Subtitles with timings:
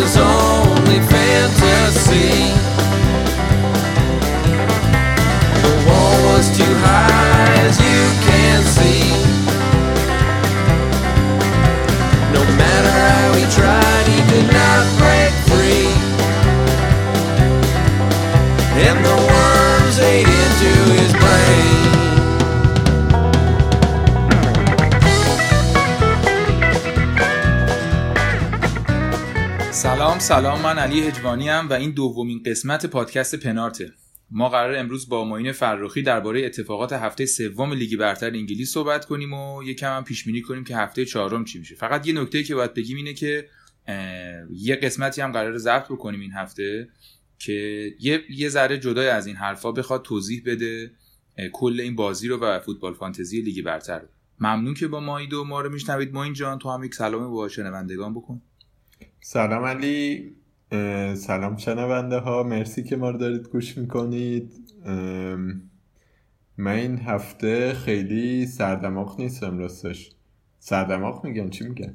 [0.00, 0.29] was
[30.80, 33.92] علی هجوانی ام و این دومین قسمت پادکست پنارته.
[34.30, 39.32] ما قرار امروز با معین فرخی درباره اتفاقات هفته سوم لیگ برتر انگلیس صحبت کنیم
[39.32, 41.74] و یکم هم پیش بینی کنیم که هفته چهارم چی میشه.
[41.74, 43.48] فقط یه نکته که باید بگیم اینه که
[44.50, 46.88] یه قسمتی هم قرار ضبط بکنیم این هفته
[47.38, 47.52] که
[48.00, 50.90] یه یه ذره جدای از این حرفا بخواد توضیح بده
[51.52, 54.02] کل این بازی رو و فوتبال فانتزی لیگ برتر.
[54.38, 56.14] ممنون که با مایید و ما رو میشنوید.
[56.14, 57.48] معین جان تو هم یک سلام با
[58.14, 58.42] بکن.
[59.20, 60.39] سلام علی.
[61.14, 62.42] سلام شنونده ها.
[62.42, 64.52] مرسی که ما رو دارید گوش می‌کنید.
[66.56, 70.10] من این هفته خیلی سردماغ نیستم راستش.
[70.58, 71.94] سردماغ میگن چی میگن؟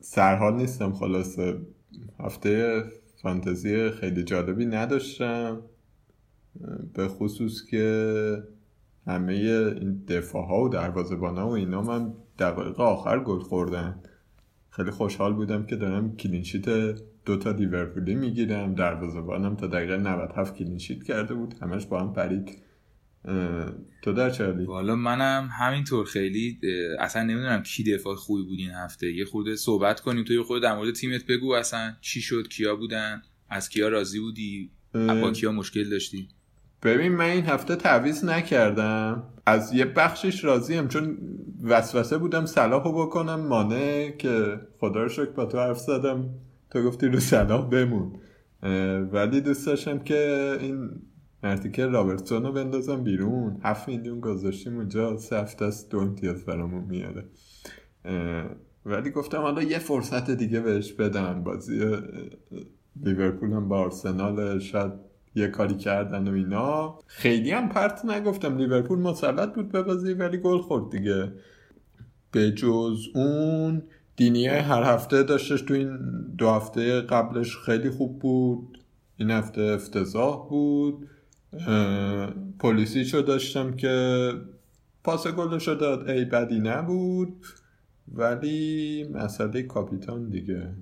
[0.00, 1.58] سرحال نیستم خلاصه.
[2.20, 2.84] هفته
[3.22, 5.60] فانتزی خیلی جالبی نداشتم.
[6.94, 8.42] به خصوص که
[9.06, 14.02] همه این دفاع ها و دروازه‌بان ها و اینا من دقایق آخر گل خوردن.
[14.76, 16.64] خیلی خوشحال بودم که دارم clean sheet
[17.24, 18.74] دوتا لیورپولی می‌گیرم.
[18.74, 21.54] دروازه‌بانم تا دقیقه 97 clean sheet کرده بود.
[21.62, 22.58] همش با هم پرید.
[24.02, 26.58] تو در حالی؟ والا منم همینطور خیلی
[26.98, 29.12] اصلا نمی‌دونم کی دفاع خوبی بود این هفته.
[29.12, 30.24] یه خورده صحبت کنیم.
[30.24, 34.20] تو یه خورده در مورد تیمت بگو اصلا چی شد کیا بودن از کیا راضی
[34.20, 36.28] بودی با کیا مشکل داشتی؟
[36.82, 39.22] ببین من این هفته تعویض نکردم.
[39.46, 41.18] از یه بخشش راضیم چون
[41.64, 46.30] وسوسه بودم صلاحو بکنم مانه که خدا رو شکر با تو حرف زدم.
[46.70, 48.12] تو گفتی رو صلاح بمون.
[49.12, 50.90] ولی دوست داشتم که این
[51.42, 53.60] مرتیکه رابرتسون رو بندازم بیرون.
[53.62, 57.24] هفت میلیون گذاشتیم اونجا سه هفته است دو امتیاز برامون میاره.
[58.86, 61.44] ولی گفتم حالا یه فرصت دیگه بهش بدم.
[61.44, 61.96] بازی
[63.02, 64.92] لیورپول هم با آرسنال شاید
[65.34, 66.98] یه کاری کردن و اینا.
[67.06, 68.56] خیلی هم پرت نگفتم.
[68.56, 71.32] لیورپول مسلط بود به بازی ولی گل خورد دیگه.
[72.34, 73.82] به جز اون
[74.16, 75.98] دینیه هر هفته داشتش تو این
[76.38, 78.78] دو هفته قبلش خیلی خوب بود.
[79.16, 81.08] این هفته افتضاح بود.
[81.52, 84.32] اه، پلیسیچو داشتم که
[85.04, 86.08] پاس گلشو داد.
[86.10, 87.46] ای بدی نبود.
[88.08, 90.74] ولی مسئله کاپیتان دیگه.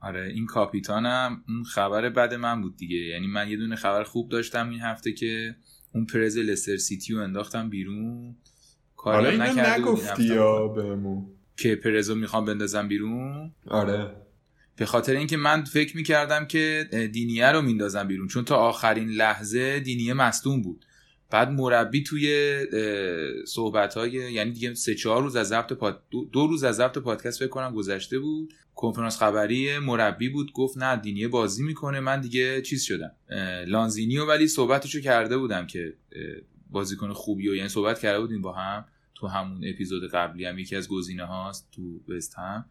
[0.00, 2.96] آره این کاپیتانم اون خبر بد من بود دیگه.
[2.96, 5.56] یعنی من یه دونه خبر خوب داشتم این هفته که
[5.94, 8.36] اون پرز لستر سیتی رو انداختم بیرون.
[9.04, 10.24] آره هم اینو نگفتی.
[10.24, 11.26] یا بهمون؟
[11.56, 14.10] که پرزو می‌خوام بندازم بیرون؟ آره.
[14.76, 19.80] به خاطر اینکه من فکر می‌کردم که دینیه رو میندازم بیرون چون تا آخرین لحظه
[19.80, 20.84] دینیه مصدوم بود.
[21.30, 22.58] بعد مربی توی
[23.46, 26.02] صحبت های یعنی دیگه سه چهار روز از ضبط پاد...
[26.32, 28.54] دو, روز از ضبط پادکست فکر کنم گذشته بود.
[28.74, 32.00] کنفرانس خبری مربی بود گفت نه دینیه بازی می‌کنه.
[32.00, 33.12] من دیگه چیز شدم.
[33.66, 35.94] لانزینیو ولی صحبتشو کرده بودم که
[36.70, 38.84] بازیکن خوبی و یعنی صحبت کرده بودیم با هم.
[39.14, 42.64] تو همون اپیزود قبلی هم یکی از گزینه هاست تو وست هم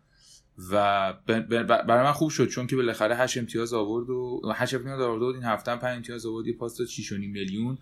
[0.71, 5.21] و برای من خوب شد چون که بالاخره 8 امتیاز آورد و 8 امتیاز آورد
[5.21, 6.47] و این هفته هم 5 امتیاز آورد.
[6.47, 7.77] یه پاس داد 6.5 میلیون.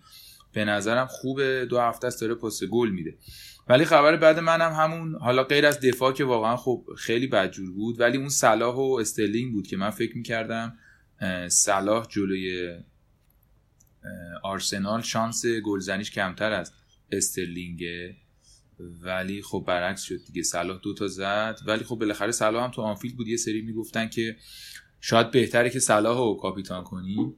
[0.52, 1.66] به نظرم خوبه.
[1.70, 3.16] دو هفته است داره پاس گل میده.
[3.68, 8.00] ولی خبر بعد منم همون حالا غیر از دفاع که واقعا خب خیلی بدجور بود
[8.00, 10.78] ولی اون صلاح و استرلینگ بود که من فکر می‌کردم
[11.48, 12.78] صلاح جلوی
[14.42, 16.72] آرسنال شانس گلزنیش کمتر از
[17.12, 18.16] استرلینگه.
[19.02, 20.42] ولی خب برعکس شد دیگه.
[20.42, 21.58] صلاح دوتا زد.
[21.66, 23.28] ولی خب بالاخره صلاح هم تو آنفیلد بود.
[23.28, 24.36] یه سری می‌گفتن که
[25.00, 27.34] شاید بهتره که صلاح رو کاپیتان کنی.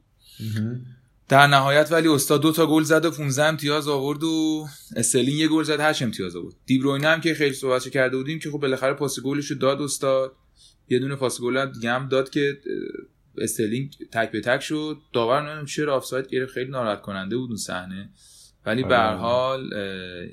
[1.29, 5.49] در نهایت ولی استاد دو تا گل زد و 15 امتیاز آورد و استرلینگ یه
[5.49, 6.55] گل زد 8 امتیاز آورد.
[6.67, 10.37] دیبروینه هم که خیلی صحبتش کرده بودیم که خب بالاخره پاس گلش رو داد استاد.
[10.89, 12.61] یه دونه پاس گل دیگه هم داد که
[13.39, 14.99] استرلینگ تک به تک شد.
[15.13, 16.53] داور نمی‌دونم چرا آفساید گرفت.
[16.53, 18.11] خیلی ناراحت کننده بود اون صحنه.
[18.67, 19.19] ولی به هر آره.
[19.19, 19.71] حال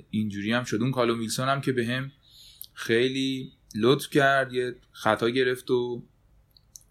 [0.10, 0.82] اینجوری هم شد.
[0.82, 2.12] اون کالوم ویلسون هم که بهم
[2.74, 6.04] خیلی لطف کرد یه خطا گرفت و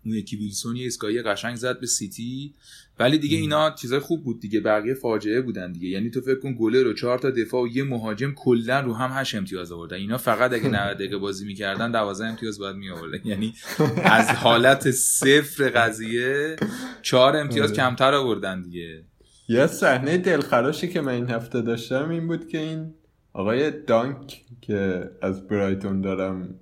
[0.04, 2.54] اون یکی ویلسون یه اسکایی قشنگ زد به سیتی.
[2.98, 4.60] ولی دیگه اینا چیزای خوب بود دیگه.
[4.60, 5.88] بقیه فاجعه بودن دیگه.
[5.88, 9.10] یعنی تو فکر کن گله رو چهار تا دفاع و یه مهاجم کلا رو هم
[9.12, 9.96] 8 امتیاز آوردن.
[9.96, 13.54] اینا فقط اگه 90 دقیقه بازی می‌کردن 12 امتیاز باید می آوردن یعنی
[14.04, 16.56] از حالت صفر قضیه
[17.02, 17.76] 4 امتیاز آره.
[17.76, 19.04] کمتر آوردن دیگه.
[19.50, 22.94] یه صحنه دلخراشی که من این هفته داشتم این بود که این
[23.32, 26.54] آقای دانک که از برایتون دارم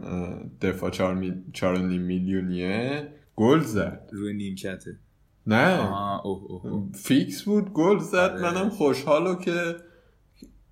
[0.61, 1.35] دفاع چهار, می...
[1.53, 4.99] چهار و نیم میلیونیه گل زد روی نیمکته
[5.47, 6.93] نه آه اوه اوه.
[6.93, 8.43] فیکس بود گل زد آره.
[8.43, 9.77] منم خوشحالو که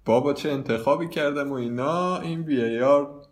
[0.04, 3.22] بابا چه انتخابی کردم و اینا این وی ای آر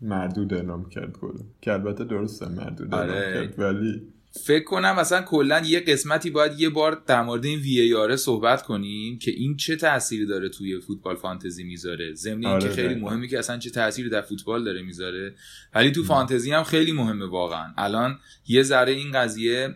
[0.00, 3.48] مردود اعلام کرد گل که البته درسته مردود اعلام آره.
[3.48, 7.80] کرد ولی فکر کنم مثلا کلا یه قسمتی باید یه بار در مورد این وی
[7.80, 12.14] ای آر صحبت کنیم که این چه تأثیری داره توی فوتبال فانتزی می‌ذاره.
[12.14, 12.94] ضمن آره، اینکه خیلی.
[12.94, 15.34] مهمه که اصلا چه تأثیری در فوتبال داره می‌ذاره.
[15.74, 17.72] ولی تو فانتزی هم خیلی مهمه واقعا.
[17.76, 19.74] الان یه ذره این قضیه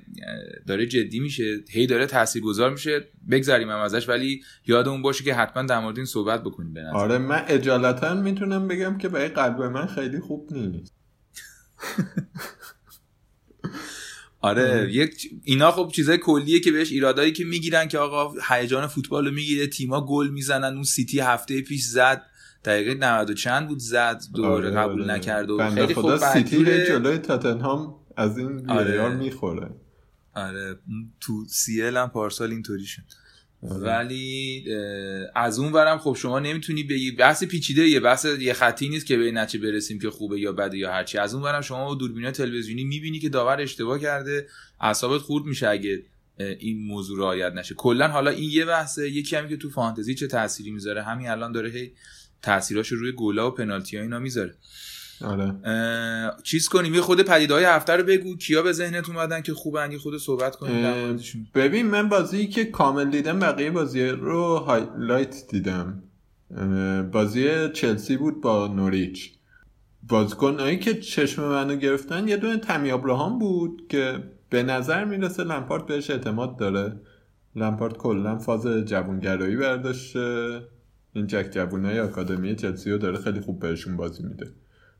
[0.66, 1.60] داره جدی میشه.
[1.70, 3.08] هی داره تاثیرگذار میشه.
[3.30, 6.96] بگذریم هم ازش ولی یادمون باشه که حتما در مورد این صحبت بکنیم به نظر
[6.96, 10.94] آره من اجالتا می‌تونم بگم که برای قلب من خیلی خوب نیست.
[14.42, 19.26] آره یک اینا خب چیزای کلیه که بهش ایرادایی که می‌گیرن که آقا هیجان فوتبال
[19.26, 22.22] رو می‌گیره تیما گل می‌زنن اون سیتی هفته پیش زد
[22.64, 25.14] دقیقه 90 و چند بود زد دوباره آره، قبول آره.
[25.14, 26.64] نکرد و خیلی خدا خوب سیتی.
[26.64, 29.08] جلوی تاتنهام از این آره.
[29.08, 29.70] می‌خوره
[30.34, 30.78] آره
[31.20, 33.21] تو سیل هم پارسال اینطوری شد.
[33.62, 38.88] ولی اه، از اون ورم خب شما نمی‌تونی بگی بحث پیچیده یه بحث یه خطی
[38.88, 41.18] نیست که به نتیجه برسیم که خوبه یا بده یا هرچی.
[41.18, 44.46] از اون ورم شما با دوربین تلویزیونی می‌بینی که داور اشتباه کرده
[44.80, 46.02] اعصابت خورد میشه اگه
[46.38, 47.74] این موضوع رعایت نشه.
[47.74, 51.52] کلا حالا این یه بحثه یکی هم که تو فانتزی چه تأثیری می‌ذاره؟ همین الان
[51.52, 51.92] داره هی
[52.42, 54.54] تاثیراشو روی گلا و پنالتی ها اینا می‌ذاره.
[55.24, 55.54] آره.
[56.42, 58.36] چیز کنیم؟ یه خود پدیده های هفته رو بگو.
[58.36, 61.46] کیا به ذهنت اومدن که خوبن؟ یه خود صحبت کنیم در موردشون.
[61.54, 66.02] ببین من بازی که کامل دیدم بقیه بازی رو highlight دیدم.
[67.12, 69.32] بازی چلسی بود با نوریچ.
[70.08, 74.18] بازیکنایی که چشم منو گرفتن یه دونه تمی ابراهام بود که
[74.50, 77.00] به نظر می‌رسه لمپارد بهش اعتماد داره.
[77.56, 80.60] لمپارد کلا فاز جوونگرایی برداشته.
[81.12, 84.46] این جک جوونای آکادمی چلسی رو داره خیلی خوب بهشون بازی میده.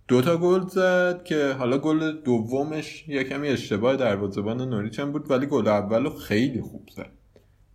[0.08, 5.46] دوتا گل زد که حالا گل دومش یه کمی اشتباه دروازه‌بان نوریچ هم بود ولی
[5.46, 7.10] گل اولو خیلی خوب زد.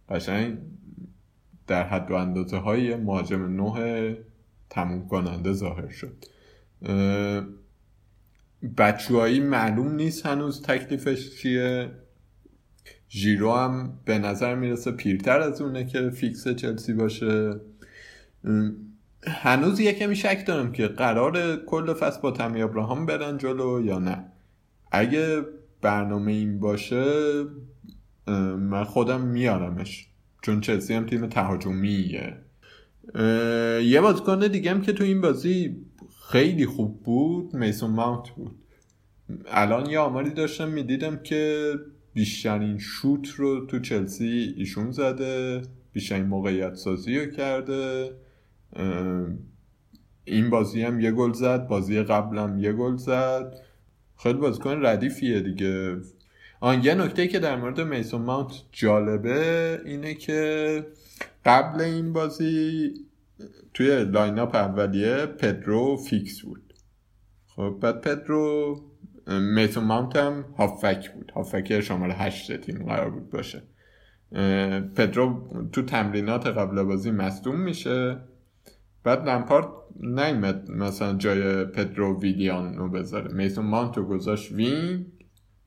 [0.10, 0.58] قشنگ
[1.68, 4.14] در حد و اندازه های مهاجم نوع
[4.70, 6.26] تموم کننده ظاهر شد.
[8.78, 11.92] بچوهایی معلوم نیست هنوز تکلیفش چیه.
[13.10, 17.60] ژیرو هم به نظر می‌رسه پیرتر از اونه که فیکس چلسی باشه.
[19.28, 24.00] هنوز یه کمی شک دارم که قرار کل فصل با تمی ابراهام برن جلو یا
[24.00, 24.26] نه.
[24.92, 25.42] اگه
[25.82, 27.06] برنامه این باشه
[28.58, 30.08] من خودم میارمش
[30.42, 32.38] چون چلسی هم تیم تهاجمیه.
[33.84, 35.76] یه بازیکن دیگه هم که تو این بازی
[36.32, 38.56] خیلی خوب بود میسون ماونت بود.
[39.48, 41.74] الان یه آماری داشتم می‌دیدم که
[42.14, 45.62] بیشترین شوت رو تو چلسی ایشون زده
[45.94, 48.12] بیشترین موقعیت سازی رو کرده.
[50.26, 53.54] این بازی هم یه گل زد بازی قبلم یه گل زد.
[54.18, 55.98] خیلی بازیکن ردیفیه دیگه.
[56.60, 60.86] آن یه نکته که در مورد میسون ماونت جالبه اینه که
[61.46, 62.94] قبل این بازی
[63.74, 66.74] توی lineup اولیه پدرو fix بود.
[67.48, 68.76] خب بعد پدرو
[69.28, 71.32] میسون ماونت هم هافبک بود.
[71.36, 73.64] هافبک شماره هشت تیم قرار بود باشه.
[74.96, 78.20] پدرو تو تمرینات قبل بازی مصدوم میشه.
[79.08, 79.68] بعد لمپارد
[80.00, 83.34] نیمد مثلا جای پدرو ویلیان رو بذاره.
[83.34, 85.06] میسون ماونت رو گذاشت وین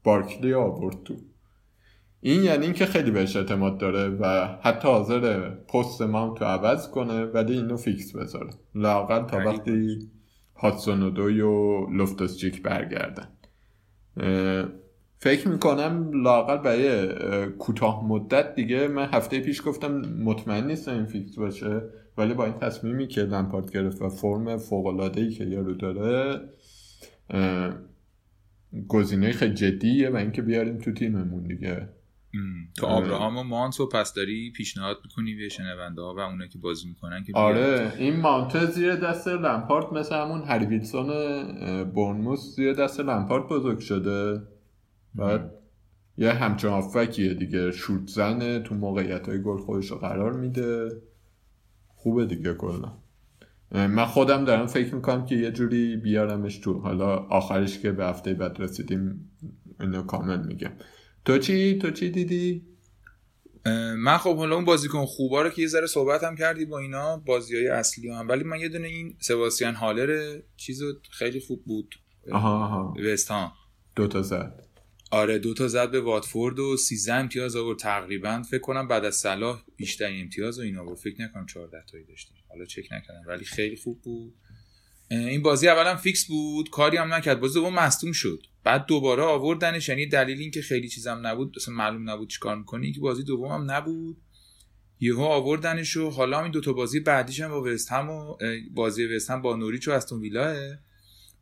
[0.04, 1.14] بارکلی آورد تو.
[2.20, 7.24] این یعنی اینکه خیلی بهش اعتماد داره و حتی حاضر پست ماونت رو عوض کنه
[7.24, 8.50] ولی اینو فیکس بذاره.
[8.74, 9.98] لاقل تا خیلی وقتی
[10.56, 13.28] هاتسون و دوی و لفتوس چیک برگردن.
[15.18, 19.92] فکر می‌کنم لاقل برای اه، کوتاه مدت دیگه من هفته پیش گفتم
[20.24, 21.82] مطمئن نیستم این فیکس باشه.
[22.16, 26.40] ولی با این تصمیمی که لمپارد گرفت و فرم فوق‌العاده‌ای که یارو داره
[28.88, 31.88] گزینه خیلی جدیه و اینکه بیاریم تو تیممون دیگه.
[32.76, 32.86] تو.
[32.86, 36.88] آبراهام و مانت و پس داری پیشنهاد می‌کنی به شنونده ها و اونا که بازی
[36.88, 41.10] می‌کنن که آره این مانته زیر دست لمپارد مثل همون هری ویلسون
[42.56, 44.42] زیر دست لمپارد بزرگ شده.
[45.14, 45.50] بعد
[46.18, 50.88] یه همچون هافکیه دیگه شوت زنه تو موقعیت های گل خودش رو قرار میده.
[52.02, 52.92] خوبه دیگه کلا.
[53.72, 56.78] من خودم دارم فکر می‌کنم که یه جوری بیارمش تو.
[56.78, 59.30] حالا آخرش که به هفته بعد رسیدیم
[59.80, 60.72] اینو کامل میگم.
[61.24, 62.66] تو چی؟ تو چی دیدی؟
[63.96, 67.16] من خب حالا اون بازیکن خوبا رو که یه ذره صحبت هم کردی با اینا
[67.16, 68.28] بازی های اصلی هم.
[68.28, 71.94] ولی من یه دونه این سباستیان هالر چیز خیلی خوب بود.
[72.32, 72.94] آها آها.
[73.12, 73.52] وست هام.
[73.96, 74.66] دوتا زد.
[75.10, 77.78] آره دو تا زد به واتفورد و 13 امتیاز آورد.
[77.78, 82.04] تقریبا فکر کنم بعد از صلاح بیشترین امتیاز و این آورد فکر نکنم 14 تایی
[82.04, 82.36] داشتیم.
[82.48, 84.34] حالا چک نکردم ولی خیلی خوب بود.
[85.10, 86.70] این بازی اولا فیکس بود.
[86.70, 87.40] کاری هم نکرد.
[87.40, 88.46] بازی دوم مصدوم شد.
[88.64, 89.88] بعد دوباره آوردنش.
[89.88, 93.52] یعنی دلیل این که خیلی چیزم نبود اصلا معلوم نبود چیکار می‌کنه که بازی دوم
[93.52, 94.16] هم نبود.
[95.00, 98.36] یهو آوردنش و حالا این دوتا بازی بعدیش هم با وست هم و
[98.70, 100.56] بازی وست هم با نوریچ و استون ویلاه.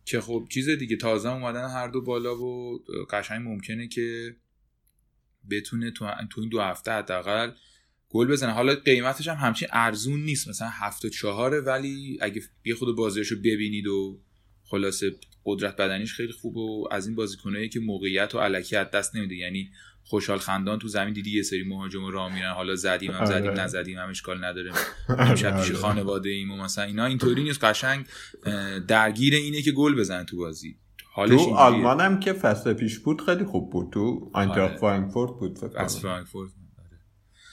[0.08, 2.78] که خب چیز دیگه تازه اومدن هر دو بالا و
[3.10, 4.36] قشنگ ممکنه که
[5.50, 7.52] بتونه تو, تو این دو هفته حداقل
[8.08, 8.52] گل بزنه.
[8.52, 10.48] حالا قیمتش هم همچین ارزون نیست.
[10.48, 14.20] مثلا هفت و چهاره ولی اگه یه خود بازیشو ببینید و
[14.64, 15.10] خلاصه
[15.44, 19.34] قدرت بدنیش خیلی خوب و از این بازیکنایی که موقعیت و علکی از دست نمیده.
[19.34, 19.70] یعنی
[20.08, 22.52] خوشحال خندان تو زمین دیدی یه سری مهاجم راه میرن.
[22.52, 23.60] حالا زدیم هم زدیم آره.
[23.60, 24.72] نزدیم هم اشکال نداره.
[25.08, 27.64] امشب پیش خانواده ایم و مثلا اینا اینطوری نیست.
[27.64, 28.06] قشنگ
[28.88, 30.76] درگیر اینه که گل بزنه تو بازی.
[31.12, 31.54] حالش تو.
[31.54, 33.92] آلمان هم که فصل پیش بود خیلی خوب بود.
[33.92, 34.80] تو آینتراخت آره.
[34.80, 36.50] فرانکفورت بود فرانکفورت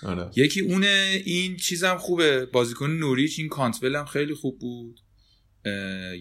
[0.03, 0.31] آره.
[0.35, 2.45] یکی اونه این چیزم خوبه.
[2.45, 4.99] بازیکن نوریچ این کانتول هم خیلی خوب بود.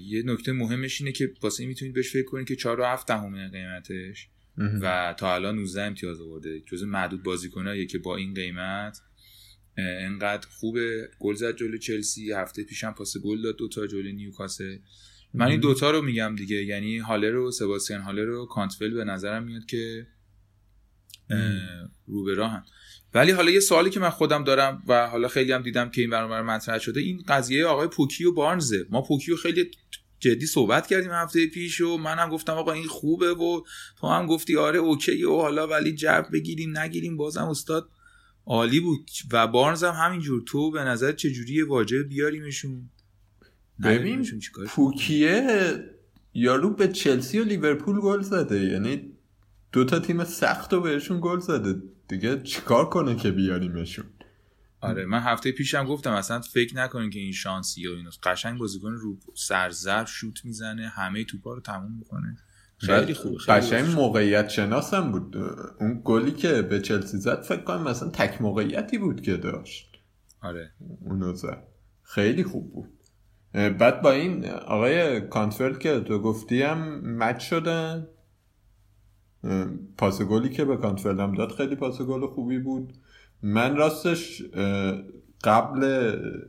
[0.07, 3.49] یه نکته مهمش اینه که واسه می‌تونید بهش فکر کنید که 4 و 7 دهمه
[3.49, 4.29] قیمتش.
[4.59, 6.61] و تا الان 19 امتیاز آورده.
[6.61, 8.99] جز معدود بازیکناییه که با این قیمت
[9.77, 11.09] انقدر خوبه.
[11.19, 14.79] گل زد جلو چلسی هفته پیشم پاس گل داد دوتا جلو نیوکاسل.
[15.35, 16.65] من این دوتا رو میگم دیگه.
[16.65, 20.07] یعنی هالر و سباستیان هالر و کانتفل به نظرم میاد که
[22.07, 22.65] رو به راهن.
[23.15, 26.11] ولی حالا یه سوالی که من خودم دارم و حالا خیلی هم دیدم که این
[26.11, 28.87] برنامه مطرح شده این قضیه آقای پوکی و بارنزه.
[28.91, 29.71] ما پوکی رو خیلی
[30.25, 33.61] جدی صحبت کردیم هفته پیش و منم گفتم آقا این خوبه و
[33.97, 37.89] تو هم گفتی آره اوکی و حالا ولی جرب بگیریم نگیریم بازم استاد
[38.47, 40.43] عالی بود و بارنز هم همینجور.
[40.47, 42.91] تو به نظر چجوریه واجب بیاریمشون؟
[43.85, 44.27] ببین؟
[44.67, 45.75] پوکیه
[46.35, 48.65] یارو به چلسی و لیورپول گل زده.
[48.65, 49.13] یعنی
[49.73, 51.83] دو تا تیم سخت رو بهشون گل زده.
[52.09, 54.07] دیگه چیکار کنه که بیاریمشون؟
[54.85, 58.93] آره من هفته پیشم گفتم اصلا فکر نکنین که این شانسی و اینو قشنگ بازیکن
[58.93, 62.37] رو سرزر شوت می‌زنه همه توپا رو تموم می‌کنه.
[62.77, 63.95] خیلی خوبه خیلی قشنگ.
[63.95, 65.37] موقعیت شناس هم بود.
[65.81, 69.91] اون گلی که به چلسی زد فکر کنم مثلا تک موقعیتی بود که داشت.
[70.43, 70.73] آره.
[71.01, 71.63] اونو زد.
[72.03, 72.91] خیلی خوب بود.
[73.53, 78.07] بعد با این آقای کانتفل که تو گفتی هم مچ شدن
[79.99, 82.93] پاس گلی که به کانتفل هم داد خیلی پاس گل خوبی بود.
[83.47, 84.43] من راستش
[85.45, 85.85] قبل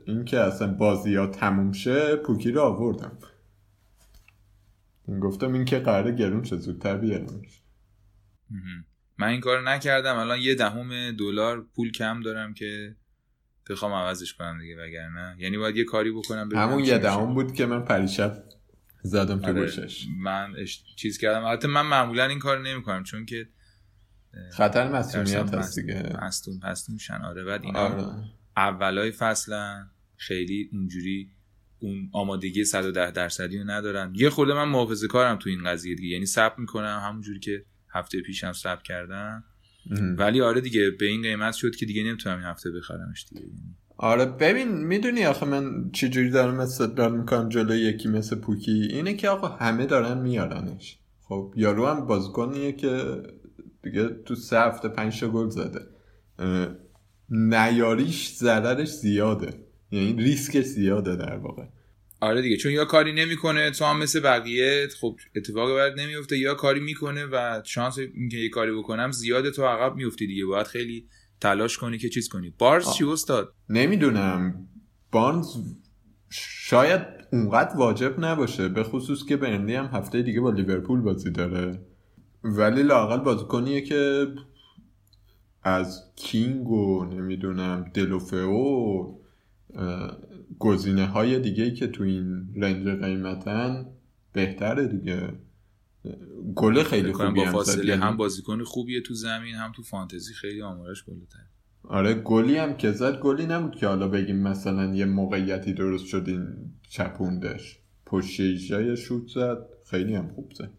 [0.06, 3.18] اینکه اصلا بازی ها تموم شه پوکی رو آوردم.
[5.22, 7.60] گفتم این که قراره گرون شه زودتر بیارمش.
[9.18, 10.16] من این کار نکردم.
[10.16, 12.96] الان یه دهم دلار پول کم دارم که
[13.70, 15.36] بخوام عوضش کنم دیگه وگرنه.
[15.38, 16.98] یعنی باید یه کاری بکنم همون یه.
[16.98, 18.44] دهم بود که من پریشب
[19.02, 19.88] زدم تو آره،
[20.18, 20.84] من اش...
[20.96, 21.44] چیز کردم.
[21.44, 23.48] البته من معمولا این کار نمی‌کنم چون که
[24.52, 26.16] خطر مسئولیت هست دیگه.
[26.22, 28.04] مستون پستون میشن آره بعد اینا آره.
[28.56, 31.30] اولای فصلن خیلی اونجوری
[31.78, 34.12] اون آمادگی 110 درصدی رو ندارن.
[34.14, 36.08] یه خورده من محافظه کارم تو این قضیه دیگه.
[36.08, 39.44] یعنی صبر می‌کنم همونجوری که هفته پیشم صبر کردم.
[40.18, 43.46] ولی آره دیگه به این قیمت شد که دیگه نمی‌تونم این هفته بخرمش دیگه.
[43.96, 49.28] آره ببین می‌دونی آخه من چجوری دارم استدلال می‌کنم جلوی یکی مثل پوکی؟ اینه که
[49.28, 50.98] آقا همه دارن میارنش.
[51.28, 53.22] خب یارو هم بازیکنیه که
[53.90, 55.80] دیگه تو سه هفته پنج تا گل زده.
[57.30, 59.54] نیاریش ضررش زیاده.
[59.90, 61.62] یعنی ریسکش زیاده در واقع.
[62.20, 66.54] آره دیگه چون یا کاری نمی‌کنه تو هم مثل بقیه خب اتفاقی برات نمیفته یا
[66.54, 70.46] کاری می‌کنه و شانس اینکه یه کاری بکنم زیاده تو عقب میفتی دیگه.
[70.46, 71.06] باید خیلی
[71.40, 72.54] تلاش کنی که چیز کنی.
[72.58, 74.68] بارز چی استاد؟ نمی‌دونم.
[75.12, 75.46] بارنز
[76.30, 77.02] شاید
[77.32, 81.80] اونقدر واجب نباشه به خصوص که برندی هم هفته دیگه با لیورپول بازی داره.
[82.46, 84.26] ولی لاقل بازیکنیه که
[85.62, 89.16] از کینگ و نمی‌دونم دلوفئو و
[90.58, 93.86] گزینه های دیگه که تو این رنج قیمتن
[94.32, 95.32] بهتره دیگه.
[96.54, 97.44] گل خیلی خوبی با.
[97.44, 101.38] فاصله یعنی- هم بازیکن خوبیه تو زمین هم تو فانتزی خیلی آمارش بالاتر.
[101.84, 106.24] آره گلی هم که زد گلی نبود که حالا بگیم مثلا یه موقعیتی درست شد
[106.26, 106.46] این
[106.88, 107.78] چپوندش.
[108.06, 110.70] پشت شوت زد خیلی هم خوب زد.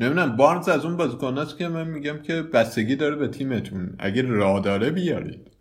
[0.00, 3.96] نمی‌دونم بارنز از اون بازیکن است که من میگم که بستگی داره به تیمتون.
[3.98, 5.52] اگه راه داره بیارید.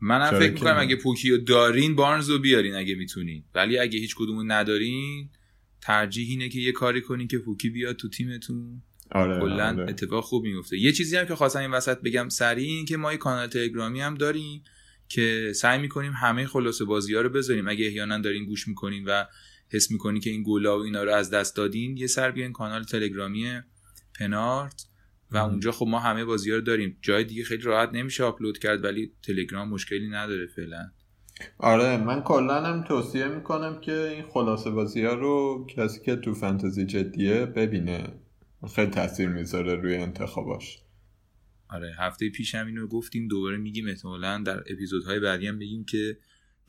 [0.00, 3.44] منم فکر می‌کنم؟ اگه پوکیو دارین بارنز رو بیارین اگه می‌تونین.
[3.54, 5.30] ولی اگه هیچ کدومو ندارین
[5.80, 8.82] ترجیح اینه که یه کاری کنین که پوکی بیاد تو تیمتون.
[9.12, 9.88] آره, کلا آره.
[9.88, 13.12] اتفاق خوب میفته یه چیزی هم که خواستم این وسط بگم سریع این که ما
[13.12, 14.62] یه کانال تلگرامی هم داریم
[15.08, 17.68] که سعی می‌کنیم همه خلاصه بازی ها رو بذاریم.
[17.68, 19.24] اگه احیانا دارین گوش می‌کنین و
[19.72, 22.84] حس می‌کنین که این گلا و اینا رو از دست دادین یه سر بیاین کانال
[22.84, 23.60] تلگرامی
[24.18, 24.86] پنارت
[25.30, 26.98] و اونجا خب ما همه بازی ها رو داریم.
[27.02, 30.90] جای دیگه خیلی راحت نمیشه آپلود کرد ولی تلگرام مشکلی نداره فعلا.
[31.58, 36.34] آره من کلا هم توصیه می‌کنم که این خلاصه بازی ها رو کسی که تو
[36.34, 38.12] فانتزی جدیه ببینه.
[38.74, 40.78] خیلی تاثیر می‌ذاره روی انتخاباش.
[41.68, 46.16] آره هفته پیش هم اینو گفتیم دوباره میگیم احتمالا در اپیزودهای بعدی هم بگیم که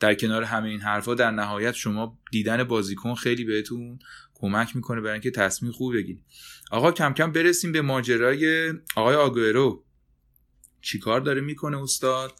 [0.00, 3.98] در کنار همه این حرفا در نهایت شما دیدن بازیکن خیلی بهتون
[4.34, 6.24] کمک می‌کنه برای اینکه تصمیم خوب بگیرید.
[6.70, 9.84] آقا کم کم برسیم به ماجرای آقای آگوئرو.
[10.80, 12.32] چیکار داره می‌کنه استاد؟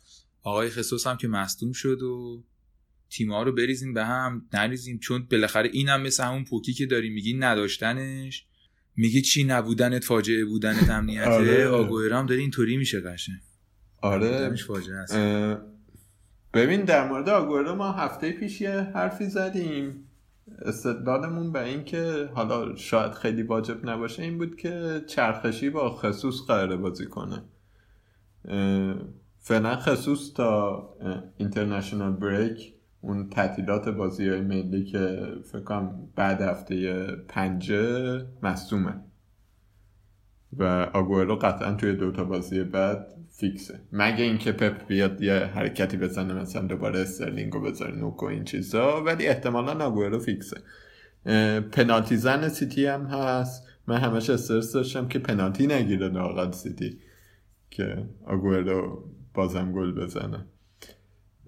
[0.43, 2.45] آقای خصوص هم که مصدوم شد و
[3.11, 7.35] تیم‌ها رو بریزیم به هم نریزیم چون بالاخره اینم مثل همون پوکی که داریم میگی
[7.35, 8.47] نداشتنش.
[8.97, 11.67] میگی چی نبودنت فاجعه بودنت امنیته آره.
[11.67, 13.37] آگوئرو هم داره اینطوری میشه قشنگ.
[14.03, 14.57] آره.
[14.57, 15.59] فاجعه
[16.55, 20.09] ببین در مورد آگورو ما هفته پیش یه حرفی زدیم.
[20.63, 26.47] استدلالمون به این که حالا شاید خیلی واجب نباشه این بود که چرخشی با خصوص
[26.47, 27.43] قراره بازی کنه.
[29.39, 30.83] فعلا خصوص تا
[31.37, 38.95] international break اون تعطیلات بازی های ملی که فکر کنم بعد هفته پنجه مصومه
[40.53, 43.81] و آگوئرو قطعا توی دوتا بازی بعد fix ه.
[43.93, 49.05] مگه اینکه پپ بیاد یه حرکتی بزنه مثلا دوباره استرلینگو بذاره نوک و این چیزا
[49.05, 50.61] ولی احتمالا آگوئرو fix ه.
[51.73, 53.69] پنالتی زن سیتی هم هست.
[53.87, 56.99] من همش استرس داشتم که پنالتی نگیره لااقل سیتی
[57.71, 60.47] که آگوئرو بازم گل بزنه.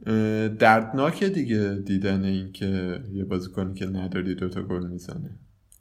[0.06, 5.30] اه، دردناکه دیگه دیدن این که یه بازیکنی که نداری دوتا گل می‌زنه.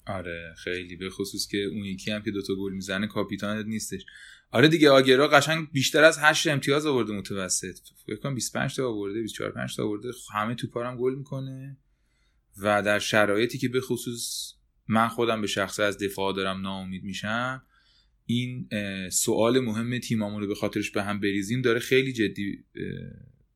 [0.08, 0.96] آره خیلی.
[0.96, 4.06] به خصوص که اون یکی هم که دوتا گل می‌زنه کاپیتانت نیستش.
[4.52, 7.78] آره دیگه آگرا قشنگ بیشتر از 8 امتیاز آورده متوسط.
[8.06, 10.12] فکر کنم 25 تا آورده 24 5 تا آورده.
[10.34, 11.78] همه توپا هم گل می‌کنه.
[12.62, 14.54] و در شرایطی که به خصوص
[14.88, 17.64] من خودم به شخصه از دفاع دارم ناامید میشم
[18.26, 18.70] این
[19.10, 22.64] سوال مهم تیمامون رو به خاطرش به هم بریزیم داره خیلی جدی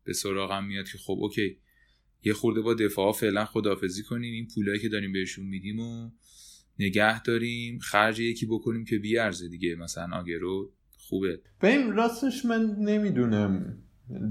[0.03, 1.57] به سراغم میاد که خب اوکی.
[2.23, 4.33] یه خورده با دفاع فعلا خدافزی کنیم.
[4.33, 6.11] این پولایی که داریم بهشون میدیم و
[6.81, 9.75] نگه داریم خرج یکی بکنیم که بیارزه دیگه.
[9.75, 11.39] مثلا آگرو خوبه.
[11.61, 13.77] ببین راستش من نمی‌دونم.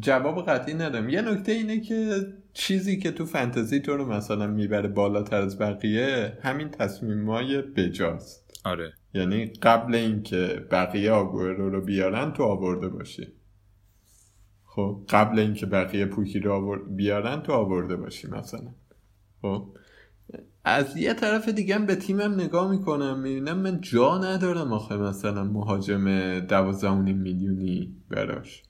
[0.00, 1.08] جواب قطعی ندارم.
[1.08, 6.38] یه نکته اینه که چیزی که تو فانتزی تو رو مثلا می‌بره بالاتر از بقیه
[6.42, 8.60] همین تصمیمای بجاست.
[8.64, 8.92] آره.
[9.14, 13.26] یعنی قبل اینکه بقیه آگوئرو رو بیارن تو آورده باشی.
[14.64, 18.74] خب قبل اینکه بقیه پوکی رو آور- بیارن تو آورده باشی مثلا.
[19.42, 19.76] خب؟
[20.64, 25.44] از یه طرف دیگه هم به تیمم نگاه می‌کنم می‌بینم من جا ندارم آخه مثلا
[25.44, 28.62] مهاجم دوازده میلیونی براش.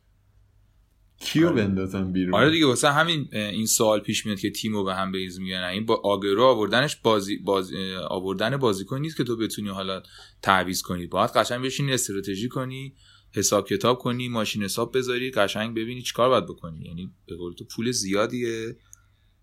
[1.20, 1.57] کیو آره.
[1.57, 5.40] بندازم بیرون؟ آره دیگه واسه همین این سوال پیش میاد که تیمو به هم بریز
[5.40, 10.03] میگن این با آگرو آوردنش بازی, بازی اه، آوردن بازیکن نیست که تو بتونی حالا
[10.42, 11.07] تعویض کنی.
[11.07, 12.94] باید قشنگ بشینی استراتژی کنی
[13.35, 16.85] حساب کتاب کنی ماشین حساب بذاری قشنگ ببینی چیکار باید بکنی.
[16.85, 18.76] یعنی به قول تو پول زیادیه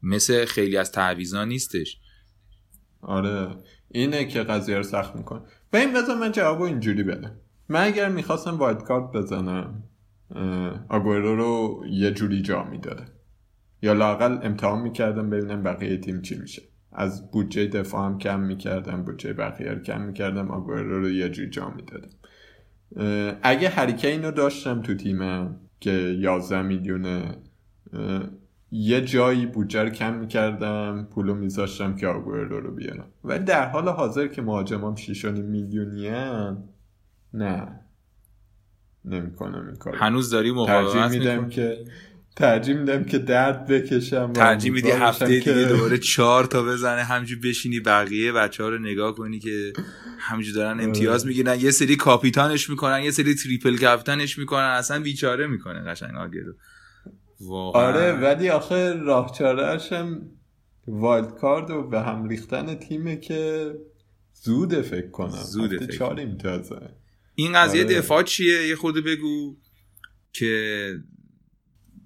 [0.03, 1.99] مثل خیلی از تعویضا نیستش.
[3.07, 3.47] آره.
[3.91, 5.41] اینه که قضیه رو سخت می‌کنه.
[5.71, 7.31] به این بذار من جواب اینجوری بدم.
[7.69, 9.83] من اگر می‌خواستم وایلد کارت بزنم
[10.35, 13.03] اه، آگوئرو رو یه جوری جا می‌داده.
[13.81, 16.61] یا لاقل امتحان می‌کردم ببینم بقیه تیم چی میشه.
[16.91, 21.49] از بودجه دفاع هم کم می‌کردم بودجه بقیه رو کم می‌کردم آگوئرو رو یه جوری
[21.49, 22.09] جا می‌دادم.
[23.43, 27.37] اگه هریکین رو داشتم تو تیمم که 11 میلیونه
[28.71, 33.07] یه جایی بودجه رو کم می‌کردم پولو میذاشتم که آگوئرو رو بیارم.
[33.23, 36.09] ولی در حال حاضر که مهاجمام 6 میلیونی
[37.33, 37.79] نه.
[39.05, 41.85] نمی‌کنم این کار هنوز داری ترجیح مقاومت میدم می‌کنی که
[42.35, 47.39] ترجیح میدم که درد بکشم ترجیح میدی هفته دیگه که- دوباره چهار تا بزنه همجور
[47.43, 49.73] بشینی بقیه بچه ها رو نگاه کنی که
[50.19, 51.59] همجور دارن امتیاز می‌گیرن.
[51.59, 56.53] یه سری کاپیتانش می‌کنن یه سری تریپل کپتنش می‌کنن اصلا بیچاره می‌کنه قشنگ آگرو
[57.41, 57.81] واقعا.
[57.87, 59.37] آره ولی آخه راه
[59.91, 60.31] هم
[60.87, 63.73] وایلد کارد و به هم ریختن تیمه که
[64.33, 65.29] زوده فکر کنم.
[65.29, 66.79] زوده هفته فکر چهار امتیازه
[67.35, 67.95] این قضیه آره.
[67.95, 69.57] دفاع چیه؟ یه خورده بگو
[70.33, 70.93] که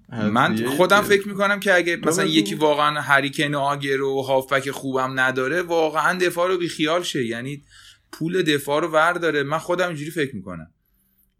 [0.08, 2.24] من خودم که- فکر می‌کنم که اگه مثلا.
[2.24, 7.24] یکی واقعا هریکن و آگر و هافبک خوبم نداره واقعا دفاع رو بیخیال شه.
[7.26, 7.64] یعنی
[8.12, 10.70] پول دفاع رو ور داره من خودم اینجوری فکر می‌کنم.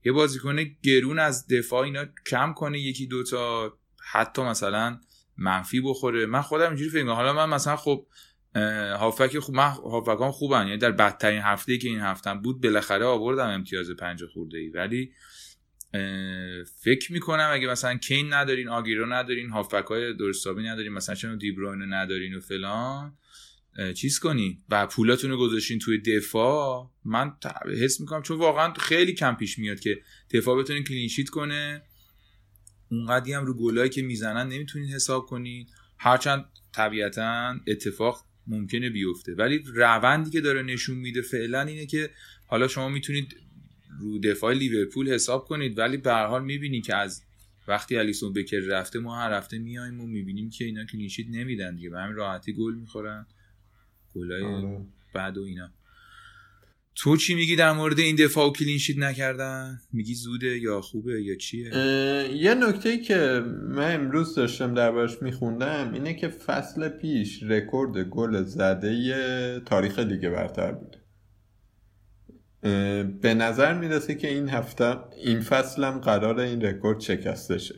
[0.04, 3.78] یه بازیکن گرون از دفاع اینا کم کنه یکی دوتا
[4.12, 5.00] حتی مثلا
[5.36, 6.26] منفی بخوره.
[6.26, 8.06] من خودم اینجوری فکر حالا من مثلا خب
[8.98, 10.66] هافک خوب من هافکام خوبن.
[10.66, 15.12] یعنی در بدترین هفته که این هفتم بود بالاخره آوردم امتیاز پنج خورده ای ولی
[16.80, 21.86] فکر می‌کنم اگه مثلا کین ندارین آگیرو ندارین هافبک های درستابی ندارین مثلا چون دیبروینو
[21.86, 23.16] ندارین و فلان
[23.96, 27.32] چیز کنین و پولاتون رو گذاشتین توی دفاع من
[27.82, 31.82] حس می‌کنم چون واقعا خیلی کم پیش میاد که دفاع بتونین clean sheet کنه.
[32.92, 35.66] اونقدی هم رو گلایی که می‌زنن نمی‌تونین حساب کنین
[35.98, 39.34] هرچند طبیعتا اتفاق ممکنه بیفته.
[39.34, 42.10] ولی روندی که داره نشون میده فعلا اینه که
[42.46, 43.36] حالا شما می‌تونید
[44.00, 45.78] رو دفاع لیورپول حساب کنید.
[45.78, 47.22] ولی به هر حال می‌بینید که از
[47.68, 51.76] وقتی الیسون بکر رفته ما هر هفته میایم و می‌بینیم که اینا clean sheet نمیدن
[51.76, 51.90] دیگه.
[51.90, 53.26] به همین راحتی گل می‌خورن.
[54.14, 54.86] گلای آره.
[55.14, 55.70] بعد و اینا.
[56.94, 61.22] تو چی میگی در مورد این دفاع و clean sheet نکردن؟ میگی زوده یا خوبه
[61.22, 61.70] یا چیه؟
[62.34, 69.60] یه نکته که من امروز داشتم دربارش میخوندم اینه که فصل پیش رکورد گل زده
[69.60, 70.96] تاریخ لیگ برتر بود.
[72.62, 77.74] اه، به نظر می‌رسه که این هفته این فصل هم قرار این رکورد شکسته شه.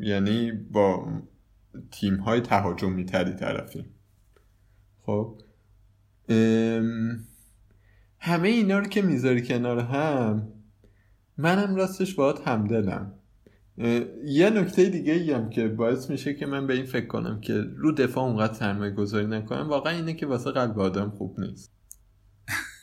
[0.00, 1.12] یعنی با
[1.90, 3.94] تیم های تهاجمی تری طرفیم.
[5.00, 5.40] خب؟
[8.26, 10.48] همه اینا رو که می‌ذاری کنار هم
[11.38, 13.12] منم راستش باید همدلم
[14.24, 17.64] یه نکته دیگه ای هم که باعث میشه که من به این فکر کنم که
[17.76, 21.72] رو دفاع اونقدر سرمایه گذاری نکنم واقعا اینه که واسه قلب آدم خوب نیست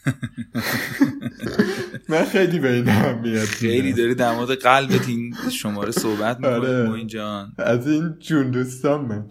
[2.09, 3.93] من خیلی به این اهمیت خیلی.
[3.93, 6.89] داری در مورد قلبت این شماره صحبت می‌کنی آره.
[6.89, 9.25] موین جان از این جون دوستان من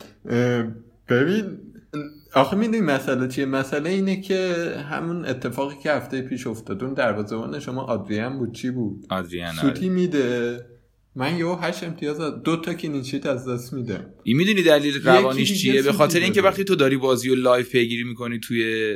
[1.08, 1.58] ببین
[2.34, 4.54] آخه می‌دونی مسئله چیه؟ مسئله اینه که
[4.90, 9.58] همون اتفاقی که هفته پیش افتاد اون دروازه‌بان شما آدریان بود چی بود؟ آدریان آره.
[9.58, 10.60] سوتی میده.
[11.16, 15.02] من یه هشت امتیاز از- دو تا clean sheet از دست میدم این می‌دونی دلیل
[15.02, 16.42] روانیش چیه؟ به خاطر اینکه.
[16.42, 18.94] وقتی تو داری بازی و live پیگیری می‌کنی توی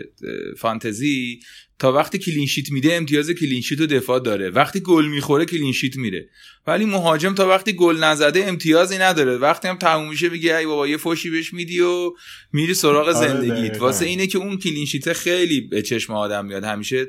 [0.58, 1.40] فانتزی
[1.78, 4.50] تا وقتی clean sheet میده امتیاز clean sheet و دفاع داره.
[4.50, 6.28] وقتی گل می‌خوره clean sheet میره.
[6.66, 9.36] ولی مهاجم تا وقتی گل نزده امتیازی نداره.
[9.36, 12.12] وقتی هم تموم میشه میگه ای بابا یه فوشی بهش میدی و
[12.52, 13.80] میری سراغ آره، زندگیت.
[13.80, 16.64] واسه اینه که اون clean sheet خیلی به چشم آدم میاد.
[16.64, 17.06] همیشه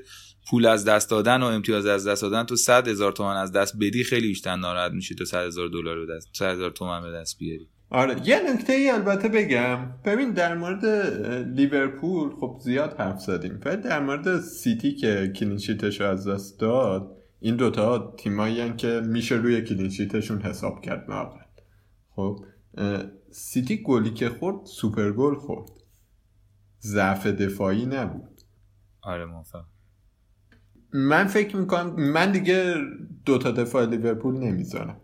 [0.49, 3.75] پول از دست دادن و امتیاز از دست دادن تو 100 هزار تومن از دست
[3.81, 7.11] بدی خیلی بیشتر ناراحت میشی تو 100 هزار دلار به دست 100 هزار تومن به
[7.11, 7.69] دست بیاری.
[7.89, 9.93] آره یه نکته ای البته بگم.
[10.05, 10.85] ببین در مورد
[11.55, 13.59] لیورپول خب زیاد حرف زدیم.
[13.65, 18.73] ولی در مورد سیتی که clean sheet ش رو از دست داد این دوتا تیمایی
[18.73, 21.45] که میشه روی clean sheet شون حساب کرد واقعا
[22.15, 22.45] خب
[23.31, 25.69] سیتی گلی که خورد سوپر گل خورد.
[26.81, 28.41] ضعف دفاعی نبود.
[29.01, 29.76] آره موافقم.
[30.93, 32.75] من فکر می‌کنم من دیگه
[33.25, 35.01] دوتا دفاع لیورپول نمی‌ذارم.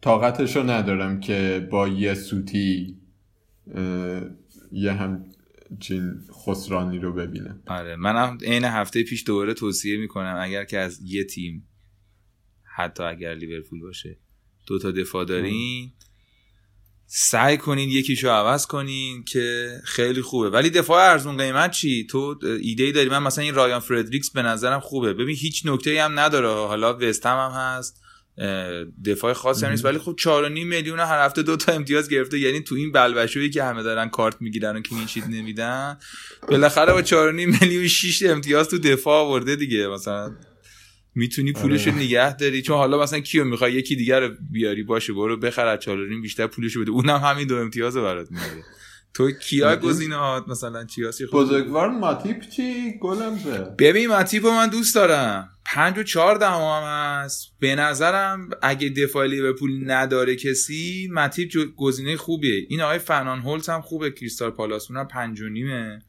[0.00, 2.96] طاقتشو ندارم که با یه سوتی
[4.72, 7.62] یه همچین خسرانی رو ببینم.
[7.66, 11.68] آره منم عین هفته پیش دوباره توصیه می‌کنم اگر که از یه تیم
[12.62, 14.16] حتی اگر لیورپول باشه
[14.66, 15.92] دو تا دفاع دارین
[17.10, 20.50] سعی کنین یکیشو عوض کنین که خیلی خوبه.
[20.50, 23.08] ولی دفاع ارزون قیمت چی؟ تو ایده ای داری.
[23.08, 25.12] من مثلا این رایان فردریکس به نظرم خوبه.
[25.12, 26.48] ببین هیچ نکته هم نداره.
[26.48, 28.00] حالا وستهم هم هست.
[29.04, 29.84] دفاع خاصی هم نیست.
[29.84, 32.38] ولی خب 4.5 میلیون هر هفته دو تا امتیاز گرفته.
[32.38, 35.98] یعنی تو این بلبشویی که همه دارن کارت می‌گیرن و کلینشیت نمیدن
[36.48, 39.88] بالاخره با 4.5 میلیون 6 امتیاز تو دفاع آورده دیگه.
[39.88, 40.36] مثلا
[41.18, 42.02] می‌تونی پولش رو آره.
[42.02, 42.62] نگه داری.
[42.62, 45.88] چون حالا مثلا کیو می‌خوای یکی دیگر رو بیاری باشه برو بخر از 4.5
[46.22, 46.90] بیشتر پولش بده.
[46.90, 48.64] اونم همین دو امتیاز برات میاره
[49.14, 49.76] تو کیا آره.
[49.76, 53.38] گزینه‌هات مثلا چیاسی خوب بزرگوار ماتیپ چی؟ گلم
[53.78, 55.48] ببین متیپ رو من دوست دارم.
[55.64, 56.82] پنج و چهار دهم هم
[57.24, 57.52] هست.
[57.60, 62.66] به نظرم اگه دفاع لیورپول نداره کسی متیپ جو- گزینه خوبیه.
[62.68, 64.10] این آقای فنان هولت هم خوبه.
[64.10, 66.02] کریستال پالاس اونم پنج و نیمه.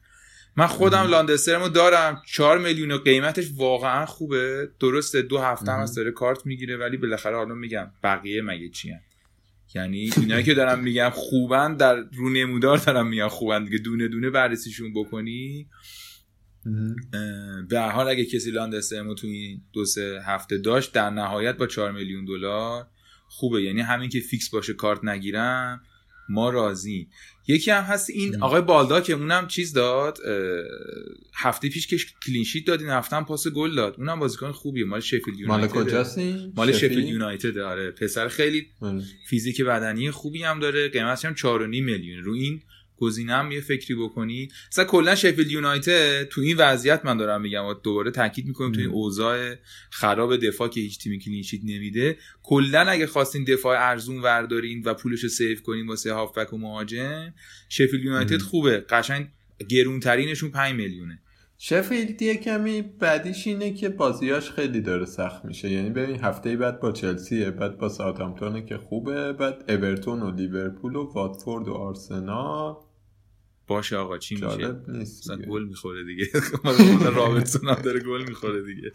[0.56, 2.22] من خودم لاندسترمو دارم.
[2.26, 4.68] چهار میلیون و قیمتش واقعا خوبه.
[4.80, 8.90] درسته دو هفته هم از داره کارت می‌گیره ولی بالاخره حالا میگم بقیه مگه چی
[8.90, 9.00] هم.
[9.74, 13.78] یعنی اینایی که دارم میگم خوبن در رو نمودار دارم میگم خوبن دیگه.
[13.78, 15.68] دونه دونه بررسیشون بکنی.
[17.68, 21.66] به هر حال اگه کسی لاندسترمو تو این دو سه هفته داشت در نهایت با
[21.66, 22.86] 4 میلیون دلار
[23.28, 23.62] خوبه.
[23.62, 25.82] یعنی همین که فیکس باشه کارت نگیرم
[26.28, 27.08] ما راضی
[27.50, 28.42] یکی هم هست این.
[28.42, 30.18] آقای بالداک که اونم چیز داد
[31.34, 34.84] هفته پیش که clean sheet داد این هفته هم پاس گل داد اونم بازیکن خوبیه
[34.84, 39.02] مال شفیلد مال یونایتد کجاست این؟ مال شفیلد؟ یونایتد آره پسر خیلی آره.
[39.28, 42.62] فیزیک بدنی خوبی هم داره قیمتش هم 4.5 میلیون رو این
[43.00, 44.48] گزینه هم یه فکری بکنی.
[44.72, 48.80] مثلا کلا شفیلد یونایتد تو این وضعیت من دارم میگم و دوباره تاکید می‌کنیم تو
[48.80, 48.90] این.
[48.90, 49.54] اوضاع
[49.90, 52.16] خراب دفاع که هیچ تیمی clean sheet نمیده.
[52.42, 57.34] کلا اگه خواستین دفاع ارزون وردارین و پولش رو save کنین واسه هافبک و مهاجم
[57.68, 58.38] شفیلد یونایتد.
[58.38, 58.84] خوبه.
[58.88, 59.28] قشنگ
[59.68, 61.18] گرونترینشون 5 میلیونه.
[61.58, 65.70] شفیلد یه کمی بعدیش اینه که بازیاش خیلی داره سخت میشه.
[65.70, 70.96] یعنی ببین هفته بعد با چلسیه بعد با ساوثهامپتون که خوبه بعد اورتون و لیورپول
[70.96, 72.76] و واتفورد و آرسنال.
[73.70, 75.36] باشه آقا چی میشه؟ مثلا.
[75.36, 76.26] گل می‌خوره دیگه.
[77.16, 78.92] رابرتسون هم داره گل می‌خوره دیگه.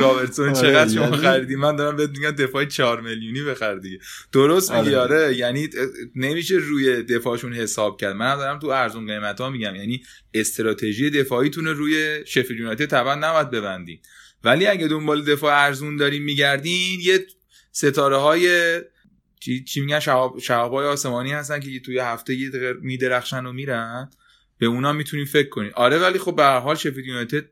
[0.00, 3.98] رابرتسون آره، چقدر شما یعنی- خریدی؟ من دارم بهت میگم دفاع 4 میلیونی بخر دیگه.
[4.32, 5.16] درست میگی آره.
[5.24, 5.68] آره یعنی
[6.16, 8.16] نمیشه روی دفاعشون حساب کرد.
[8.16, 9.74] من دارم تو ارزون قیمت ها میگم.
[9.76, 10.02] یعنی
[10.34, 13.98] استراتژی دفاعیتون رو روی شفیلد یونایتد طبعا نباید ببندین
[14.44, 17.26] ولی اگه دنبال دفاع ارزون دارین میگردین یه
[17.72, 18.80] ستاره های
[19.42, 24.10] چی, چی میگن؟ شهاب شهابای آسمانی هستن که توی هفته یه دقیقه میدرخشن و میرن.
[24.58, 25.70] به اونا می‌تونی فکر کنی.
[25.70, 27.44] آره ولی خب به هر حال شفیلد یونایتد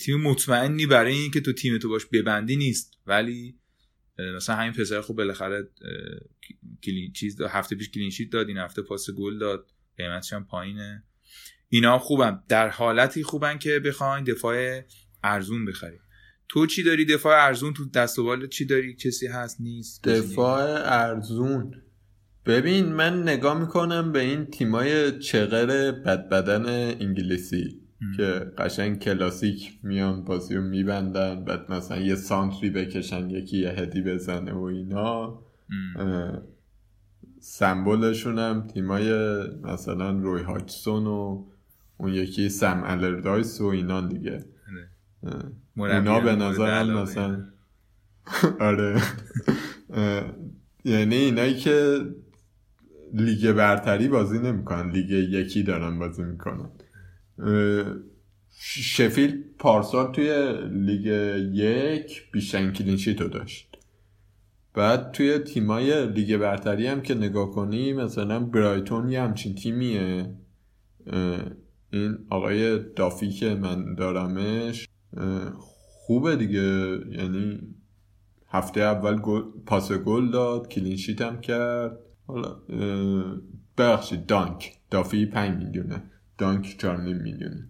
[0.00, 2.98] تیم مطمئنی برای اینکه تو تیم تو باش ببندی نیست.
[3.06, 3.58] ولی
[4.36, 5.68] مثلا همین پسر خب بالاخره
[6.84, 7.50] کلین چیز داد.
[7.50, 9.70] هفته پیش کلین شیت داد این هفته پاس گل داد.
[9.96, 11.04] قیمتش هم پایینه.
[11.68, 12.42] اینا خوبن.
[12.48, 14.80] در حالتی خوبن که بخواین دفاع
[15.24, 16.00] ارزون بخرید
[16.48, 21.74] تو چی داری دفاع ارزون تو دست و چی داری؟ کسی هست؟ نیست؟ دفاع ارزون.
[22.46, 26.66] ببین من نگاه می‌کنم به این تیمای چغر بدبدن
[27.00, 28.16] انگلیسی م.
[28.16, 34.02] که قشنگ کلاسیک میان بازی رو میبندن بعد مثلا یه سانتری بکشن یکی یه هدی
[34.02, 35.42] بزنه و اینا.
[37.40, 39.12] سمبولشون هم تیمای
[39.62, 41.44] مثلا روی هاچسون و
[41.96, 44.44] اون یکی سم الردایس و اینا دیگه.
[45.22, 47.02] مربی اونا به علاقه.
[47.02, 47.44] مثلا
[48.60, 49.02] آره.
[50.84, 52.00] یعنی اینایی که
[53.14, 56.70] لیگ برتری بازی نمی‌کنن لیگ یکی دارن بازی می‌کنن.
[58.60, 61.06] شفیلد پارسال توی لیگ
[61.54, 63.76] یک بیشترین clean sheet رو داشت.
[64.74, 70.34] بعد توی تیمای لیگ برتری هم که نگاه کنی مثلا برایتون یه همچین تیمیه.
[71.90, 74.88] این آقای دافی که من دارمش
[75.56, 76.98] خوبه دیگه.
[77.10, 77.60] یعنی
[78.48, 81.98] هفته اول گل پاس گل داد clean sheet هم کرد.
[82.26, 82.56] حالا
[83.78, 84.72] ببخشید دانک.
[84.90, 86.02] دافی 5 میلیونه.
[86.38, 87.68] دانک 4.5 میلیونه.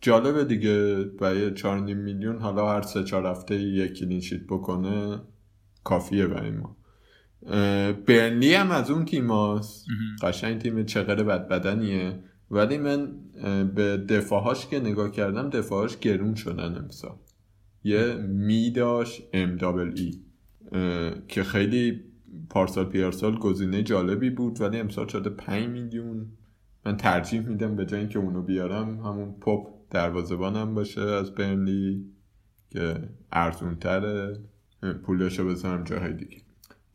[0.00, 5.20] جالبه دیگه برای 4.5 میلیون حالا هر سه چهار هفته یک clean sheet بکنه
[5.84, 6.76] کافیه برای ما.
[7.46, 9.86] اه، برنلی هم از اون تیم هاست.
[10.22, 13.12] قشنگ تیم چقدر بد بدنیه ولی من
[13.74, 17.16] به دفاعهاش که نگاه کردم دفاعهاش گرون شدن امسال
[17.84, 20.20] یه می داشت ام دابل ای
[21.28, 22.00] که خیلی
[22.50, 26.26] پارسال پیارسال گزینه جالبی بود ولی امسال شده 5 میلیون.
[26.86, 32.06] من ترجیح میدم به جای اینکه اونو بیارم همون پاپ دروازه‌بانم باشه از برنلی
[32.70, 34.40] که ارزون تره
[35.04, 36.36] پولشو بذارم جاهای دیگه.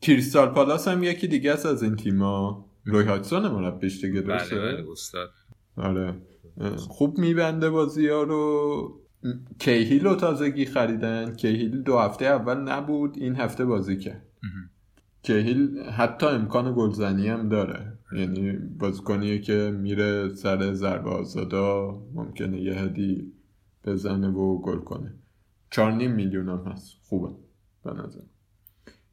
[0.00, 4.56] کریستال پالاس هم یکی دیگه است از این تیما روی هاتسون مربیش دیگه بله درسته
[4.56, 5.30] بله استاد.
[5.78, 6.14] آره.
[6.76, 9.00] خوب میبنده بازی ها رو.
[9.58, 11.34] کیهیل رو تازگی خریدن.
[11.34, 14.26] کیهیل دو هفته اول نبود این هفته بازی کرد.
[15.22, 17.98] کیهیل حتی امکان گلزنی هم داره.
[18.16, 23.32] یعنی بازیکنیه که میره سر ضربه آزادا ممکنه یه هدی
[23.84, 25.14] بزنه و گل کنه.
[25.70, 26.96] چار نیم میلیون هم هست.
[27.02, 27.28] خوبه.
[27.84, 28.20] به نظر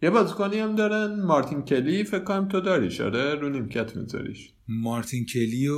[0.01, 1.21] یه بازیکنی هم دارن.
[1.21, 3.01] مارتین کلی فکر کنم تو داریش.
[3.01, 4.53] آره رو نیمکت میذاریش.
[4.67, 5.75] مارتین کلیو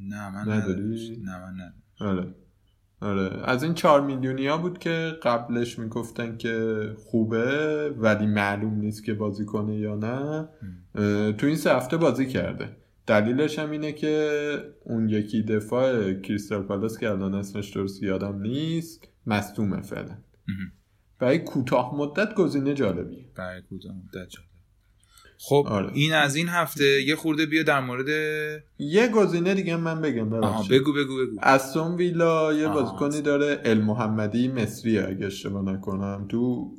[0.00, 2.34] نه من نداری؟ نه من ندارم آره.
[3.00, 3.40] آره.
[3.44, 9.14] از این چهار میلیونی ها بود که قبلش می‌گفتن که خوبه ولی معلوم نیست که
[9.14, 10.48] بازی کنه یا نه.
[11.32, 12.76] تو این سه هفته بازی کرده.
[13.06, 19.08] دلیلش هم اینه که اون یکی دفاع کریستال پالاس که الان اسمش درست یادم نیست
[19.26, 20.18] مصدومه فعلا.
[21.18, 23.24] برای کوتاه مدت گزینه جالبیه.
[23.36, 24.47] برای کوتاه مدت جالب.
[25.40, 25.90] خب آره.
[25.92, 28.08] این از این هفته یه خورده بیا در مورد
[28.78, 30.80] یه گزینه دیگه من بگم ببخشید.
[30.80, 31.36] بگو بگو بگو.
[31.42, 32.68] استون ویلا یه.
[32.68, 36.70] بازیکنی داره ال محمدی مصری اگه اشتباه نکنم تو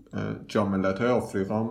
[0.47, 1.69] جاملت های آفریقا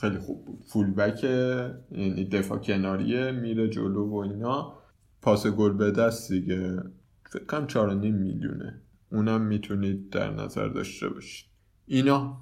[0.00, 0.58] خیلی خوب بود.
[0.66, 4.78] فولبک یعنی دفاع کناریه میره جلو و اینا.
[5.22, 6.76] پاس گل به دست دیگه.
[7.30, 8.82] فکر کنم 4.5 میلیونه.
[9.12, 11.46] اونم می‌تونید در نظر داشته باشید.
[11.86, 12.40] اینا.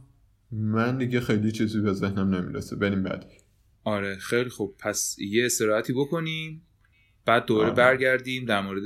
[0.52, 2.76] من دیگه خیلی چیزی به ذهنم نمی‌رسه.
[2.76, 3.26] بریم بعدی.
[3.84, 6.66] آره خیلی خوب پس یه استراحتی بکنیم
[7.26, 7.74] بعد دوره آره.
[7.74, 8.82] برگردیم در مورد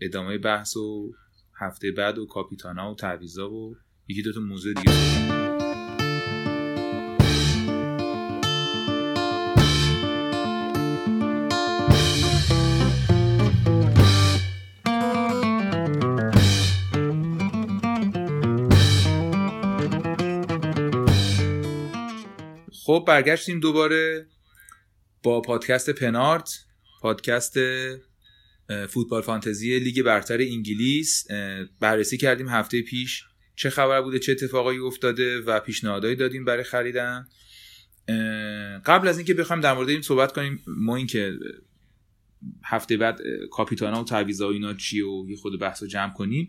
[0.00, 1.12] ادامه بحث و
[1.60, 3.76] هفته بعد و کاپیتانا و تعویضا و
[4.08, 5.41] یکی دوتا موضوع دیگه
[23.02, 24.26] خب برگشتیم دوباره
[25.22, 26.50] با پادکست پنارت
[27.00, 27.58] پادکست
[28.88, 31.26] فوتبال فانتزی لیگ برتر انگلیس.
[31.80, 33.24] بررسی کردیم هفته پیش
[33.56, 37.28] چه خبر بوده چه اتفاقایی افتاده و پیشنهادایی دادیم برای خریدن.
[38.86, 41.32] قبل از اینکه بخوایم در مورد این صحبت کنیم ما اینکه
[42.64, 46.48] هفته بعد کاپیتانا و تعویضا و اینا چیه و یه خود بحث رو جمع کنیم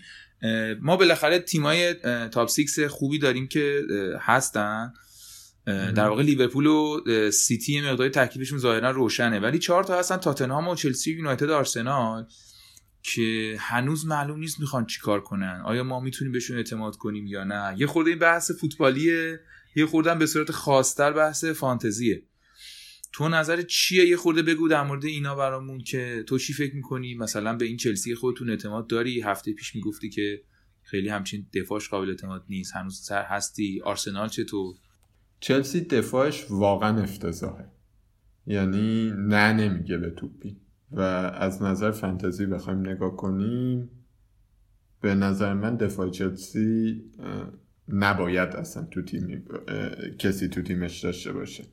[0.81, 1.93] ما بالاخره تیمای
[2.31, 3.81] top six خوبی داریم که
[4.19, 4.93] هستن.
[5.65, 9.39] در واقع لیورپول و سیتی مقداری تکلیفشون ظاهرا روشنه.
[9.39, 12.28] ولی چهار تا هستن تاتنهام و چلسی و یونایتد آرسنال
[13.04, 15.62] که هنوز معلوم نیست می‌خوان چیکار کنن.
[15.65, 19.39] آیا ما می‌تونیم بهشون اعتماد کنیم یا نه؟ یه خورده این بحث فوتبالیه.
[19.76, 22.23] یه خورده به صورت خاصتر بحث فانتزیه.
[23.13, 27.15] تو نظر چیه؟ یه خورده بگو در مورد اینا برامون که تو چی فکر می‌کنی؟
[27.15, 30.41] مثلا به این چلسی خودتون اعتماد داری؟ هفته پیش می‌گفتی که
[30.84, 32.76] خیلی همچین دفاعش قابل اعتماد نیست.
[32.76, 33.82] هنوز سر هستی.
[33.86, 34.76] آرسنال چطور؟
[35.43, 37.65] چلسی دفاعش واقعا افتضاحه.
[38.47, 40.58] یعنی نه نمیگه به توپی.
[40.91, 43.89] و از نظر فانتزی بخوایم نگاه کنیم
[45.01, 47.01] به نظر من دفاع چلسی
[47.88, 49.45] نباید اصلا تو تیم
[50.19, 51.63] کسی تو تیمش داشته باشه.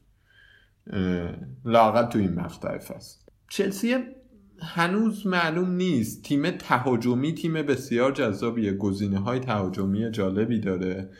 [1.64, 3.18] لاقل تو این مقطع فصل.
[3.48, 3.96] چلسی
[4.60, 6.22] هنوز معلوم نیست.
[6.24, 8.72] تیم تهاجمی تیم بسیار جذابیه.
[8.72, 11.10] گزینه های تهاجمی جالبی داره.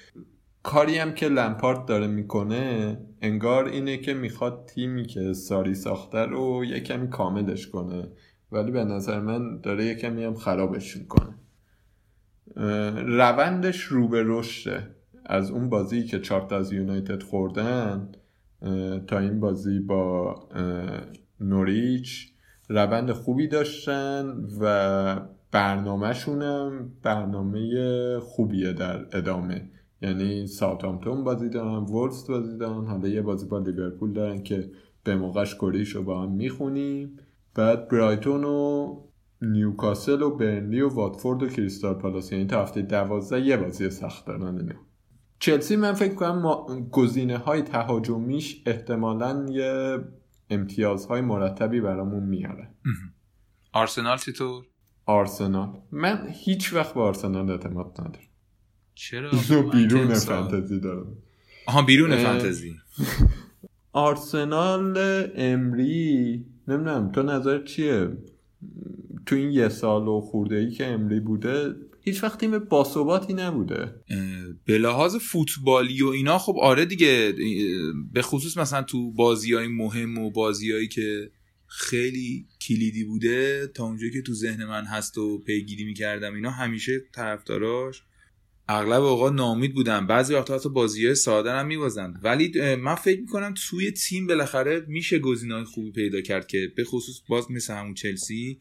[0.63, 6.65] کاری هم که لمپارت داره می‌کنه انگار اینه که می‌خواد تیمی که ساری ساخته رو
[6.65, 8.09] یه کمی کاملش کنه.
[8.53, 11.35] ولی به نظر من داره یه کمی هم خرابش می‌کنه.
[13.03, 14.97] روندش رو به رشده.
[15.27, 18.13] از اون بازی که چارت از یونایتد خوردن
[19.07, 20.35] تا این بازی با
[21.41, 22.33] نوریچ
[22.69, 25.21] روند خوبی داشتن و
[25.51, 29.71] برنامهشونم برنامه خوبیه در ادامه.
[30.03, 32.87] یعنی ساوثهامپتون بازی دارن وولفز بازی دارن.
[32.87, 34.71] حالا یه بازی با لیورپول دارن که
[35.05, 37.17] به موقعش کریش رو با هم می‌خونیم.
[37.55, 38.97] بعد برایتون و
[39.43, 42.33] نیوکاسل و برنلی و واتفورد و کریستال پالاس.
[42.33, 44.77] یعنی تا هفته دوازده یه بازی سخت دارن اینه
[45.39, 49.99] چلسی من فکر کنم گزینه های تهاجمیش احتمالا یه
[50.51, 52.69] امتیازهای مرتبی برامون میاره.
[53.73, 54.65] آرسنال چطور؟
[55.07, 55.69] آرسنال.
[55.93, 58.30] من هیچ وقت به آرسنال اعتماد ندارم.
[59.01, 59.31] چرا؟
[59.73, 61.17] بیرون فانتزی دارم.
[61.67, 62.77] آها بیرون فانتزی.
[63.93, 64.99] آرسنال
[65.37, 68.09] امری نمی‌دونم تو نظر چیه؟
[69.27, 73.95] تو این یه سال و خورده ای که امری بوده هیچ وقت تیم باثباتی نبوده.
[74.65, 77.35] به لحاظ فوتبالی و اینا خب آره دیگه
[78.13, 81.31] به خصوص مثلا تو بازی های مهم و بازیهایی که
[81.67, 86.93] خیلی کلیدی بوده تا اونجایی که تو ذهن من هست و پیگیری می‌کردم اینا همیشه
[87.15, 88.03] طرفداراش
[88.73, 92.21] اغلب اوقات نامید بودن بعضی وقتا حتی بازی های ساده هم میبازن.
[92.23, 96.85] ولی من فکر می‌کنم توی تیم بالاخره میشه گزینه های خوبی پیدا کرد که به
[96.85, 98.59] خصوص باز مثل همون چلسی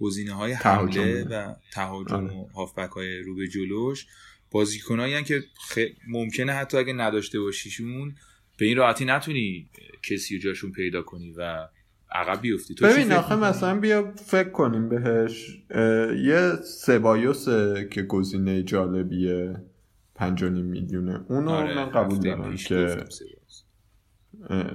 [0.00, 2.50] گزینه های حمله و تهاجم و آره.
[2.54, 4.06] هافبک های رو به جلوش.
[4.50, 5.78] بازیکنایی که خ...
[6.08, 8.14] ممکنه حتی اگه نداشته باشیشون
[8.58, 9.70] به این راحتی نتونی
[10.02, 11.68] کسی جاشون پیدا کنی و
[12.12, 12.74] عقب بیفتی.
[12.74, 15.62] تو ببین آخه مثلا بیا فکر کنیم بهش.
[16.24, 19.56] یه سبایوسه که گزینه جالبیه
[20.14, 21.20] پنجانی میلیونه.
[21.28, 22.96] اونو آره من قبول دارم که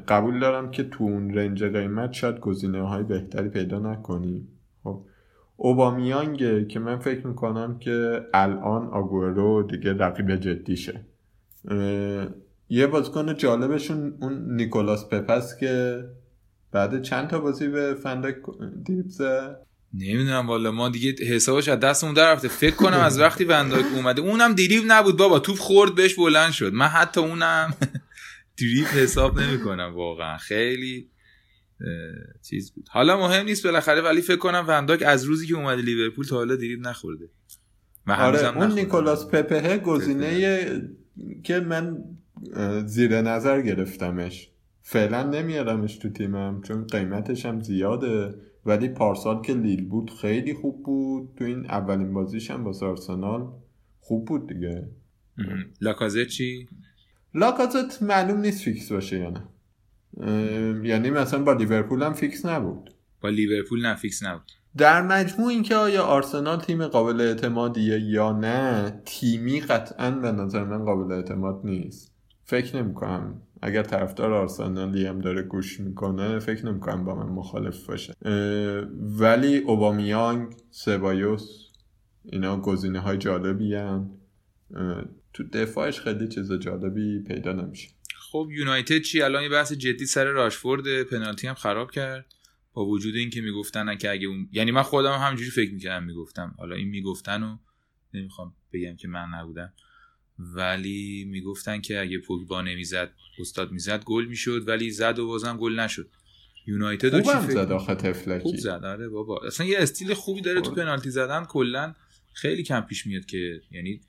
[0.08, 4.48] قبول دارم که تو اون رنج قیمت شاید گزینه های بهتری پیدا نکنیم.
[4.84, 5.02] خب
[5.58, 11.02] اوبامیانگه که من فکر می‌کنم که الان آگورو دیگه رقیب جدیشه.
[12.70, 16.04] یه بازیکن جالبشون اون نیکولاس پپس که
[16.72, 18.36] بعد چند تا بازی به فندک
[18.86, 19.56] دیپ زد؟
[19.94, 22.48] نمی‌دونم والا ما دیگه حسابش از دستمون در رفته.
[22.48, 25.40] فکر کنم از وقتی ونداک اومده اونم دیریو نبود بابا.
[25.40, 26.74] توپ خورد بهش بلند شد.
[26.74, 27.74] من حتی اونم
[28.60, 30.38] دریب حساب نمی‌کنم واقعا.
[30.38, 31.10] خیلی
[32.50, 32.86] چیز بود.
[32.90, 36.56] حالا مهم نیست بالاخره ولی فکر کنم ونداک از روزی که اومده لیورپول تا حالا
[36.56, 37.30] دریب نخورده.
[38.08, 40.82] آره اون نیکولاس پپه گزینه
[41.44, 41.98] که من
[42.86, 44.51] زیر نظر گرفتمش.
[44.92, 48.36] فعلا نمیارمش تو تیمم چون قیمتش هم زیاده.
[48.66, 51.30] ولی پارسال که لیل بود خیلی خوب بود.
[51.38, 53.48] تو این اولین بازیش هم با آرسنال
[54.00, 54.90] خوب بود دیگه.
[55.82, 56.68] لاکازت چی؟
[57.34, 59.48] لاکازت معلوم نیست فیکس باشه یا نه.
[60.88, 62.94] یعنی مثلا با لیورپول هم فیکس نبود.
[63.22, 64.52] با لیورپول نه فیکس نبود.
[64.78, 70.86] در مجموع اینکه آیا آرسنال تیم قابل اعتمادیه یا نه تیمی قطعا به نظر من
[70.86, 72.12] قابل اعتماد نیست.
[72.44, 77.86] فکر نمی کنم اگر طرفدار آرسنالی هم داره گوش می‌کنه فکر نمی‌کنم با من مخالف
[77.86, 78.14] باشه.
[79.20, 81.68] ولی اوبامیانگ سبایوس
[82.24, 84.10] اینا گزینه های جالبی هم
[85.34, 87.90] تو دفاعش خیلی چیز جالبی پیدا نمیشه.
[88.32, 92.26] خب یونایتد چی؟ الان یه بحث جدی سر راشفورد پنالتی هم خراب کرد.
[92.74, 96.56] با وجود اینکه می‌گفتن که اگه اون یعنی من خودم همجوری فکر می‌کردم می‌گفتم.
[96.58, 97.58] حالا این می‌گفتن و
[98.14, 99.74] نمی‌خوام بگم که من نبودم.
[100.56, 105.80] ولی می‌گفتن که اگه پوگبا نمی‌زد استاد می‌زد گل می‌شد ولی زد و بازم گل
[105.80, 106.10] نشد.
[106.68, 108.86] یونایتد کی زد آخه خوب تفلکی زد.
[108.86, 109.40] آره بابا.
[109.48, 110.84] اصلا یه استیل خوبی داره تو آره.
[110.84, 111.46] پنالتی زدن.
[111.46, 111.96] کلا
[112.34, 114.02] خیلی کم پیش میاد که یعنی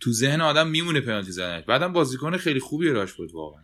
[0.00, 1.64] تو ذهن آدم میمونه پنالتی زدنش.
[1.64, 3.62] بعدم بازیکن خیلی خوبی راشفورد واقعا.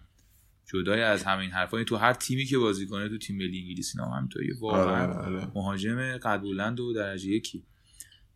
[0.72, 1.76] جدای از همین حرفا.
[1.76, 4.54] یعنی تو هر تیمی که بازی کنه تو تیم ملی انگلیس اینا هم همینطوریه.
[4.60, 7.64] واقعا آره آره مهاجم قد بلند و درجه یکی.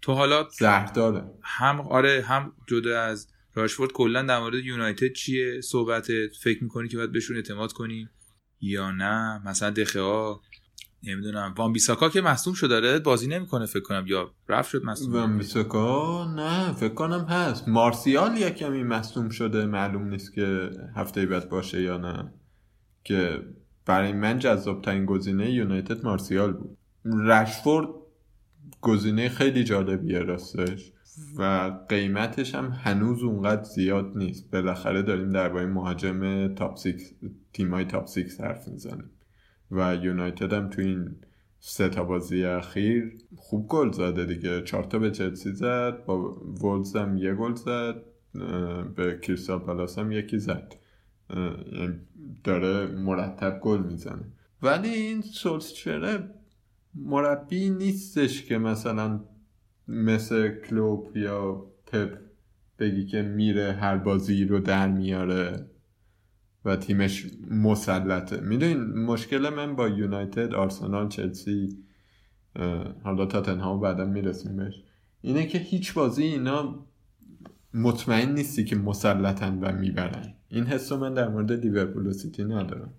[0.03, 1.25] تو حالا زهرداره.
[1.43, 6.97] هم آره هم جدا از راشفورد کلا در مورد یونایتد چیه؟ صحبتت؟ فکر می‌کنی که
[6.97, 8.09] باید بهشون اعتماد کنی؟
[8.61, 10.01] یا نه؟ مثلا دخه
[11.03, 11.55] نمی‌دونم.
[11.57, 14.05] وان بیساکا که مصدوم شده داره بازی نمی‌کنه فکر کنم.
[14.07, 15.15] یا رفت شد مصدوم.
[15.15, 17.69] ون بیساکا؟ نه فکر کنم هست.
[17.69, 22.33] مارسیال یک کمی مصدوم شده معلوم نیست که هفته بعد باشه یا نه.
[23.05, 23.43] که
[23.87, 26.79] برای من جذاب ترین گزینه یونایتد مارسیال بود.
[27.05, 27.89] رشفورد
[28.81, 30.93] گزینه خیلی جالبیه راستش
[31.39, 34.51] و قیمتش هم هنوز اونقدر زیاد نیست.
[34.51, 37.13] بالاخره داریم درباره مهاجم top six
[37.53, 39.11] تیمای top six حرف می‌زنیم
[39.71, 41.17] و یونایتد هم تو این
[41.59, 44.63] سه تا بازی اخیر خوب گل زده دیگه.
[44.63, 48.03] چهار تا به چلسی زد با وولز هم یه گل زد
[48.97, 50.75] به کریستال پالاس هم یکی زد.
[51.73, 51.95] یعنی
[52.45, 54.25] داره مرتب گل می‌زنه.
[54.63, 56.31] ولی این سولسچره
[56.97, 59.21] مربی نیستش که مثلا
[59.89, 62.19] مثل کلوب یا پپ
[62.79, 65.71] بگی که میره هر بازی رو در میاره
[66.65, 68.41] و تیمش مسلطه.
[68.41, 71.79] می‌دونین مشکل من با یونایتد آرسنال چلسی
[73.03, 74.83] حالا تاتنهام بعدا می‌رسیم بهش
[75.21, 76.87] اینه که هیچ بازی اینا
[77.75, 80.35] مطمئن نیستی که مسلطن و می‌برن.
[80.49, 82.95] این حس من در مورد لیورپول و سیتی ندارم.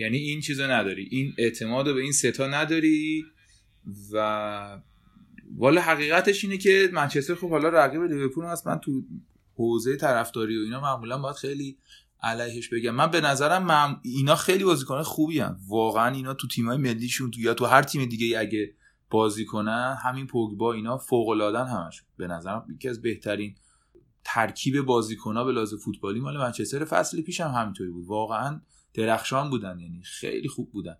[0.00, 1.08] یعنی این چیزا نداری.
[1.10, 3.24] این اعتماد به این ستا نداری
[4.12, 4.80] و
[5.56, 8.66] والا حقیقتش اینه که منچستر خب حالا رقیب لیورپول هست.
[8.66, 9.02] من تو
[9.56, 11.78] حوزه طرفداری و اینا معمولا باید خیلی
[12.22, 12.90] علیهش بگم.
[12.90, 15.56] من به نظرم من اینا خیلی بازیکن خوبی هم.
[15.68, 18.74] واقعا اینا تو تیمای ملیشون تو یا تو هر تیم دیگه اگه
[19.10, 22.06] بازی کنن همین پوگبا اینا فوق العاده همشون.
[22.16, 23.54] به نظرم یکی از بهترین
[24.24, 28.06] ترکیب بازیکن‌ها به لحاظ فوتبالی مال منچستر فصل پیش هم همینطوری بود.
[28.06, 28.60] واقعا
[28.94, 30.96] درخشان بودن یعنی خیلی خوب بودن.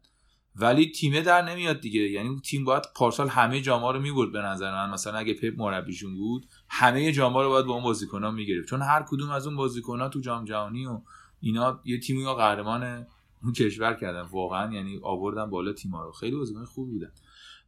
[0.56, 2.00] ولی تیمه در نمیاد دیگه.
[2.00, 4.90] یعنی اون تیم باید پارسال همه جاما رو می‌برد به نظر من.
[4.90, 8.68] مثلا اگه پپ مربیشون بود همه جاما رو باید با اون بازیکن‌ها می‌گرفت.
[8.68, 11.00] چون هر کدوم از اون بازیکن‌ها تو جام جهانی و
[11.40, 13.06] اینا یه تیمی رو قهرمان
[13.42, 14.22] اون کشور کردن.
[14.22, 16.12] واقعا یعنی آوردن بالا تیم‌ها رو.
[16.12, 17.12] خیلی بازیکن خوبی بودن.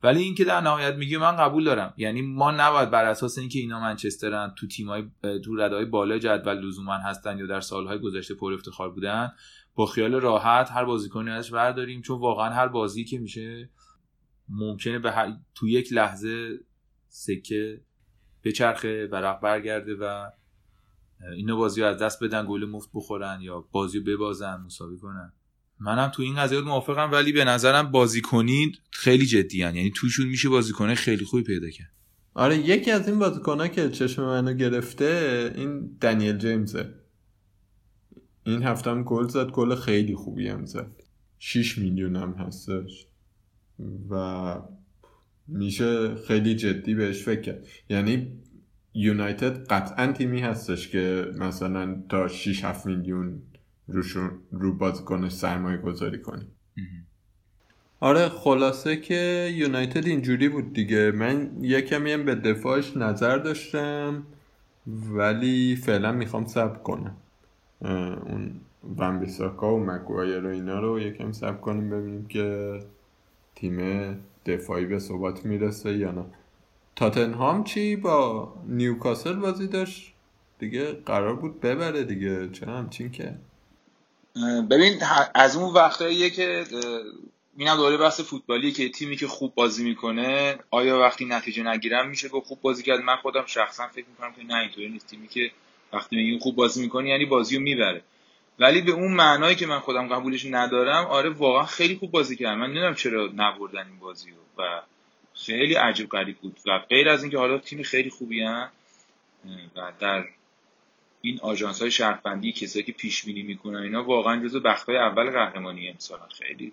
[0.02, 1.94] ولی اینکه در نهایت میگه من قبول دارم.
[1.96, 5.04] یعنی ما نباید بر اساس اینکه اینا منچسترن تو تیمای
[5.44, 9.32] تو ردای بالا جدول لزوما هستن یا در سالهای گذشته پر افتخار بودن
[9.74, 13.70] با خیال راحت هر بازیکنی ازش برداریم چون واقعا هر بازی که میشه
[14.48, 15.36] ممکنه به هر...
[15.54, 16.58] تو یک لحظه
[17.08, 17.80] سکه
[18.44, 20.30] بچرخه ورق برگرده و
[21.36, 25.32] اینو بازی رو از دست بدن گل مفت بخورن یا بازی رو ببازن مساوی کنن.
[25.82, 29.76] منم تو این قضیه موافقم ولی به نظرم بازیکنی خیلی جدی هن.
[29.76, 31.92] یعنی توشون میشه بازیکنه خیلی خوبی پیدا کرد.
[32.34, 36.94] آره یکی از این بازیکنها که چشم منو گرفته این دنیل جیمزه.
[38.44, 41.02] این هفته هم گل زد گل خیلی خوبی هم زد.
[41.38, 43.06] 6 میلیون هم هستش.
[44.10, 44.54] و
[45.48, 47.66] میشه خیلی جدی بهش فکر کرد.
[47.88, 48.32] یعنی
[48.94, 53.42] یونایتد قطعا تیمی هستش که مثلا تا 6 7 میلیون
[53.88, 56.46] روشون رو بازیکنش سرمایه گذاری کنی
[58.00, 61.10] آره خلاصه که یونایتد اینجوری بود دیگه.
[61.10, 64.22] من یه هم به دفاعش نظر داشتم
[64.86, 67.16] ولی فعلا می‌خوام صبر کنم.
[67.80, 68.60] اون
[68.98, 72.78] ون بیساکا و مگوایر و اینا رو یکم صبر کنیم ببینیم که
[73.54, 73.78] تیم
[74.46, 76.24] دفاعی به ثبات می‌رسه یا نه.
[76.96, 80.14] تاتنهام چی با نیوکاسل بازی داشت؟
[80.58, 82.48] دیگه قرار بود ببره دیگه.
[82.48, 83.34] چرا همچین که.
[84.70, 85.02] ببین
[85.34, 86.64] از اون وقتاییه که
[87.56, 92.28] اینم دوره بحث فوتبالی که تیمی که خوب بازی می‌کنه آیا وقتی نتیجه نگیرم میشه
[92.28, 95.06] با خوب بازی کرد؟ من خودم شخصا فکر می‌کنم که نه اینطوری نیست.
[95.06, 95.50] تیمی که
[95.92, 98.02] وقتی میگیم خوب بازی می‌کنی یعنی بازی رو می‌بره.
[98.58, 102.58] ولی به اون معنایی که من خودم قبولش ندارم آره واقعا خیلی خوب بازی کرد
[102.58, 104.82] من نمی‌دونم چرا نبردن این بازی و
[105.34, 106.58] خیلی عجیب غریب بود.
[106.66, 108.68] و غیر از اینکه حالا تیم خیلی خوبی هن
[109.76, 110.24] و در
[111.22, 115.88] این آژانس های شهربندی کسایی که پیش بینی می‌کنن اینا واقعا جزو بختای اول قهرمانی
[115.88, 116.72] امسال خیلی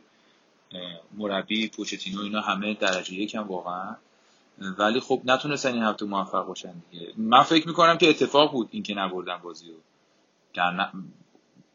[1.17, 3.95] مربی پوچتینو اینا همه درجه یکم واقعا.
[4.77, 7.13] ولی خب نتونستن این هفته موفق باشن دیگه.
[7.17, 9.77] من فکر می‌کنم که اتفاق بود اینکه نبردن بازی رو.
[10.53, 10.89] در ن...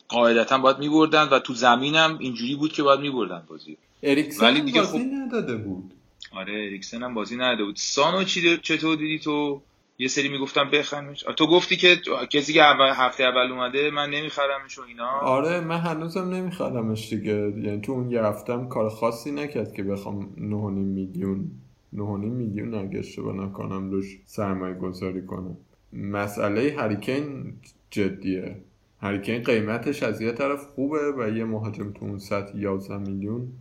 [0.09, 4.81] قاعدتا باید میبردن و تو زمینم اینجوری بود که باید میبردن بازی اریکسن ولی دیگه
[4.81, 5.05] بازی خب...
[5.15, 5.93] نداده بود.
[6.33, 7.77] آره اریکسن هم بازی نداده بود.
[7.77, 9.63] سانو چی چطور دیدی تو؟
[9.99, 11.97] یه سری می‌گفتم بخرمش تو گفتی که
[12.31, 15.09] کسی که اول هفته اول اومده من نمیخرمش و اینا.
[15.09, 17.33] آره من هنوزم نمیخرمش دیگه.
[17.33, 20.41] یعنی تو اون یه هفتم کار خاصی نکرد که بخوام 9.5
[20.73, 21.51] میلیون
[21.95, 25.57] 9.5 میلیون اگه اشتباه نکنم روش سرمایه گذاری کنم.
[25.93, 27.55] مسئله هریکین
[27.91, 28.57] جدیه.
[29.01, 33.53] هریکین قیمتش از یه طرف خوبه و یه مهاجم تو اون سطح 11 میلیون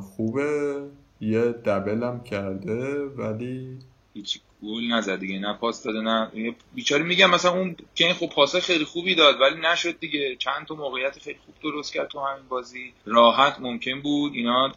[0.00, 0.82] خوبه.
[1.20, 3.78] یه دبل هم کرده ولی
[4.14, 6.30] هیچ گل نزد دیگه نه پاس داده نه
[6.74, 10.36] بیچاره میگم مثلا اون که این خب پاسه خیلی خوبی داد ولی نشد دیگه.
[10.36, 12.92] چند تا موقعیت خیلی خوب درست کرد تو همین بازی.
[13.04, 14.72] راحت ممکن بود اینا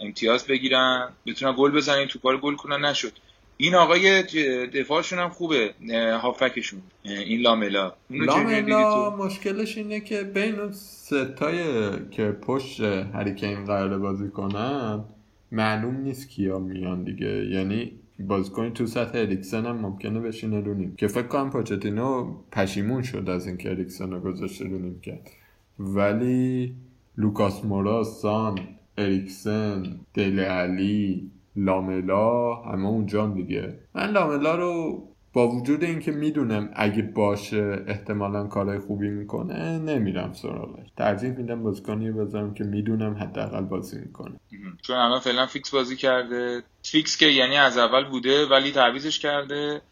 [0.00, 1.12] امتیاز بگیرن.
[1.26, 3.12] بتونن گل بزنن تو کار گل کنن نشد.
[3.56, 4.22] این آقای
[4.66, 5.74] دفاعشون هم خوبه
[6.22, 7.92] هافکشون این لاملا.
[8.10, 11.64] لاملا مشکلش اینه که بین اون ستای
[12.10, 15.04] که پشت هری کین قراره بازی کنن
[15.52, 17.46] معلوم نیست کیا میان دیگه.
[17.46, 17.92] یعنی
[18.26, 20.94] بازیکن تو سطح اریکسن هم ممکنه بشینه رو نیمکت.
[20.96, 25.30] که فکر کنم پوچتینو پشیمون شد از اینکه اریکسن رو گذاشته رو نیمکت.
[25.78, 26.74] ولی
[27.16, 28.58] لوکاس مورا سان
[28.98, 29.82] اریکسن
[30.14, 33.78] دل علی لاملا همه اونجا دیگه.
[33.94, 35.02] من لاملا رو
[35.32, 40.86] با وجود اینکه می‌دونم اگه باشه احتمالا کارهای خوبی می‌کنه نمیرم سراغش.
[40.96, 44.40] ترجیح میدم بازیکنی بذارم که می‌دونم حداقل بازی می‌کنه.
[44.82, 46.62] چون الان فعلا فیکس بازی کرده.
[46.82, 49.82] فیکس که یعنی از اول بوده ولی تعویزش کرده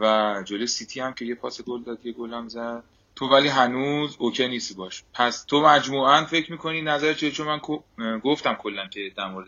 [0.00, 2.82] و جلوی سیتی هم که یه پاس گل داد یه گل هم زد.
[3.16, 5.04] تو ولی هنوز OK نیستی باهاش.
[5.14, 7.60] پس تو مجموعا فکر می‌کنی نظر چیه؟ چون من
[8.18, 9.46] گفتم کلا که در مورد.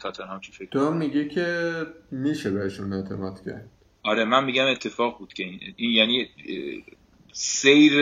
[0.00, 1.72] تاتنهام چی فکر تو میگی که
[2.10, 3.70] میشه بهشون اعتماد کرد.
[4.02, 6.28] آره من میگم اتفاق بود که این, این یعنی
[7.32, 7.92] سیر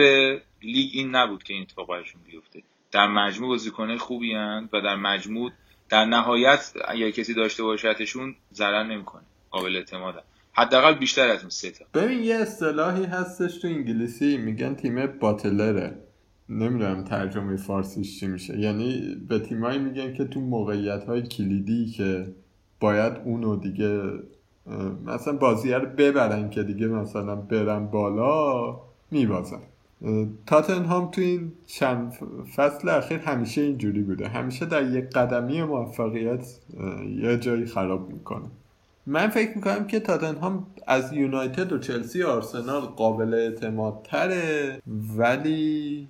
[0.61, 2.63] لیگ این نبود که این اتفاق براشون بیفته.
[2.91, 5.51] در مجموع بازیکنه خوبی هن و در مجموع
[5.89, 10.21] در نهایت اگر کسی داشته باشدشون ضرر نمی‌کنه قابل اعتمادن
[10.53, 11.85] حداقل بیشتر از اون سه تا.
[11.93, 16.03] ببین یه اصطلاحی هستش تو انگلیسی میگن تیم باتلره.
[16.49, 18.59] نمی‌دونم ترجمه فارسیش چی میشه.
[18.59, 22.35] یعنی به تیمایی میگن که تو موقعیت های کلیدی که
[22.79, 24.01] باید اونو دیگه
[25.05, 28.75] مثلا بازیه رو ببرن که دیگه مثلا برن بالا
[29.11, 29.61] میبازن.
[30.45, 32.13] تاتنهام تو این چند
[32.55, 34.27] فصل اخیر همیشه اینجوری بوده.
[34.27, 36.47] همیشه در یک قدمی موفقیت
[37.21, 38.45] یه جایی خراب می‌کنه.
[39.05, 44.81] من فکر می‌کنم که تاتنهام از یونایتد و چلسی و آرسنال قابل اعتماد تره
[45.17, 46.07] ولی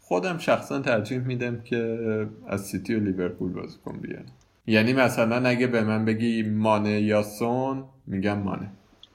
[0.00, 1.98] خودم شخصا ترجیح میدم که
[2.46, 4.24] از سیتی و لیورپول بازیکن بیارم.
[4.66, 8.70] یعنی مثلا اگه به من بگی مانه یا سون میگم مانه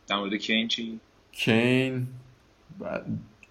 [0.08, 1.00] در مورد کین چی؟
[1.32, 2.08] کین.
[2.82, 3.00] ب-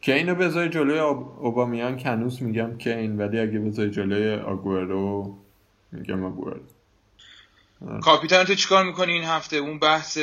[0.00, 5.34] کین رو بذاری جلوی اوبامیانگ هنوز میگم کین ولی اگه بذاری جلوی آگورو
[5.92, 6.60] میگم آگورو
[8.02, 10.18] کاپیتان تو چیکار می‌کنی این هفته؟ اون بحث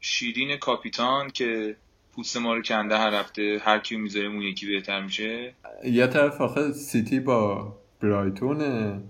[0.00, 1.76] شیرین کاپیتان که
[2.14, 5.54] پوست ما رو کنده هر هفته هر کیو می‌ذاریم اون یکی بهتر میشه؟
[5.84, 9.00] یه طرف آخه سیتی با برایتونه.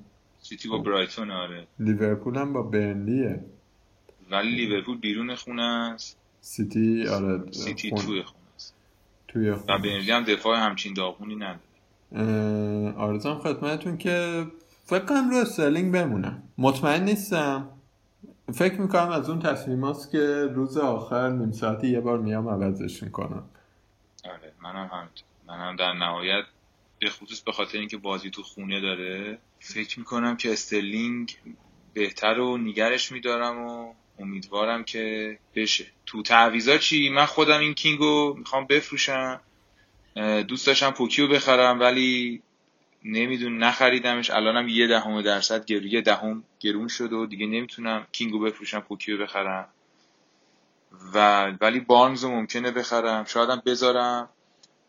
[0.49, 1.67] سیتی با برایتون آره.
[1.79, 3.45] لیورپول هم با برنلیه.
[4.31, 6.19] ولی لیورپول بیرون خونه است.
[6.41, 8.75] سیتی آره سیتی خون- توی خونه است.
[9.29, 9.79] توی و خونه.
[9.79, 11.59] برنلی هم دفاع همچین داغونی نداره.
[12.13, 14.47] اه، عرضم خدمتتون که
[14.85, 16.43] فکر کنم رو استرلینگ بمونم.
[16.59, 17.69] مطمئن نیستم.
[18.55, 23.45] فکر می‌کنم از اون تصمیماست که روز آخر نیم ساعتی یه بار میام عوضش می‌کنم.
[24.25, 25.25] آره منم همینطور.
[25.49, 26.45] منم در نهایت
[26.99, 31.37] به خصوص به خاطر اینکه بازی تو خونه داره فکر می‌کنم که استرلینگ
[31.95, 35.87] بهتر و نگرش میدارم و امیدوارم که بشه.
[36.07, 39.41] تو تعویضا چی؟ من خودم این کینگو می‌خوام بفروشم.
[40.49, 42.43] دوست داشتم پوکیو بخرم ولی
[43.05, 44.31] نمیدون نخریدمش.
[44.31, 49.23] الانم یه دهم درصد گرو یه دهم گرون شد و دیگه نمی‌تونم کینگو بفروشم پوکیو
[49.23, 49.69] بخرم.
[51.15, 53.25] و ولی بارنز رو ممکنه بخرم.
[53.25, 54.29] شایدم بذارم.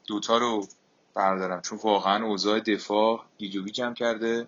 [0.08, 0.68] دوتا رو
[1.16, 1.62] بردارم.
[1.62, 4.48] چون واقعا اوضاع دفاع گیج و گیجم کرده.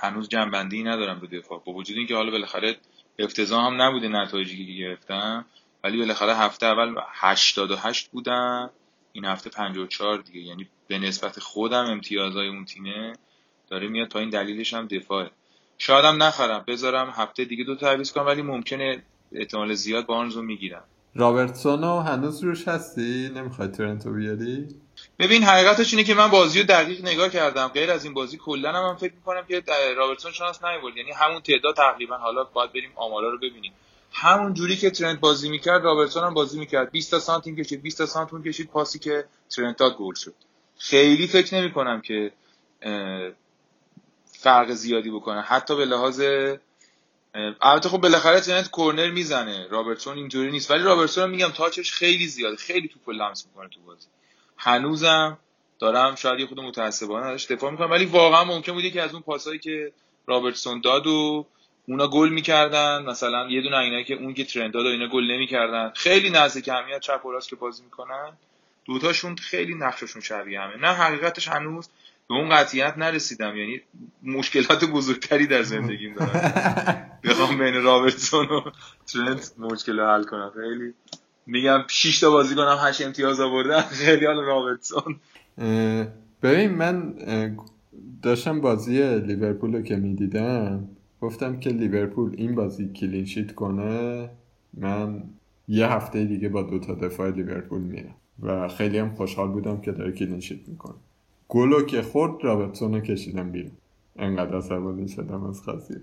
[0.00, 1.62] هنوز جنبندی ندارم رو دفاع.
[1.66, 2.76] با وجود اینکه حالا بالاخره
[3.18, 5.44] افتضاح هم نبوده نتایجی که گرفتم
[5.84, 8.70] ولی بالاخره هفته اول 88 بودم
[9.12, 10.40] این هفته 54 دیگه.
[10.40, 13.12] یعنی به نسبت خودم امتیازهای اون تیمه
[13.70, 15.30] داره میاد پایین دلیلش هم دفاعه.
[15.78, 20.42] شاید هم نخرم بذارم هفته دیگه دو تعویض کنم ولی ممکنه احتمال زیاد بارنز رو
[20.42, 20.84] می‌گیرم.
[21.14, 24.68] رابرتسونو هنوز روش هستی؟ نمی‌خوای ترنتو بیاری؟
[25.18, 27.68] ببین حقیقتش اینه که من بازی رو دقیق نگاه کردم.
[27.68, 29.62] غیر از این بازی کلا هم من فکر می‌کنم که
[29.96, 32.16] رابرتسون شانس نیورد یعنی همون تعداد تقریبا.
[32.16, 33.72] حالا باید بریم آمارا رو ببینیم.
[34.12, 36.90] همون جوری که ترنت بازی می‌کرد رابرتسون هم بازی می‌کرد.
[36.90, 38.70] 20 تا سانت این کشید 20 تا سانت اون کشید.
[38.70, 40.34] پاسی که ترنت داد گل شد.
[40.78, 42.32] خیلی فکر نمی کنم که
[44.24, 45.40] فرق زیادی بکنه.
[45.40, 46.22] حتی به لحاظ
[47.60, 49.66] البته خب بالاخره ترنت کورنر می‌زنه.
[49.70, 50.70] رابرتسون اینجوری نیست.
[50.70, 52.56] ولی رابرتسون میگم touch ش خیلی زیاده.
[52.56, 54.06] خیلی توپ لمس می‌کنه تو بازی.
[54.60, 55.38] هنوزم
[55.78, 59.22] دارم شاید یه خورده متعصبانه ازش دفاع می‌کنم ولی واقعا ممکن بوده که از اون
[59.22, 59.92] پاسایی که
[60.26, 61.46] رابرتسون داد و
[61.88, 63.02] اونا گل می‌کردن.
[63.02, 65.92] مثلا یه دونه اینایی که اون که ترنت داد و اینا گل نمی‌کردن.
[65.96, 68.32] خیلی نزدیک همیت چپ و راست که بازی می‌کنن.
[68.84, 70.76] دوتاشون خیلی نقششون شبیه همه.
[70.76, 71.88] نه حقیقتش هنوز
[72.28, 73.56] به اون قطعیت نرسیدم.
[73.56, 73.80] یعنی
[74.22, 78.60] مشکلات بزرگتری در زندگیم دارم بخوام بین رابرتسون و
[79.12, 80.52] ترنت مشکل حل کنم.
[80.54, 80.94] خیلی
[81.50, 85.16] میگم 6 تا بازی کنم 8 امتیاز آوردن خیلی حال رابرتسون
[86.42, 87.14] ببین من
[88.22, 90.88] داشتم بازی لیورپول رو که می‌دیدم
[91.20, 94.28] گفتم که لیورپول این بازی clean sheet کنه
[94.74, 95.22] من
[95.68, 98.14] یه هفته دیگه با دو تا دفاع لیورپول میرم.
[98.42, 100.94] و خیلی هم خوشحال بودم که داره clean sheet می‌کنه.
[101.48, 103.72] گلو که خورد رابرتسون رو کشیدم بیرون.
[104.16, 106.00] انقدر عصبانی شدم از قضیه.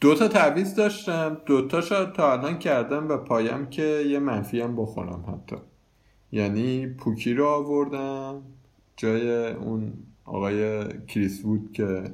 [0.00, 1.36] دو تا تعویض داشتم.
[1.46, 5.56] دو تاشو تا الان کردم و پایم که یه منفی هم بخورم حتی.
[6.32, 8.42] یعنی پوکی رو آوردم.
[8.96, 9.92] جای اون
[10.24, 12.04] آقای کریس وود که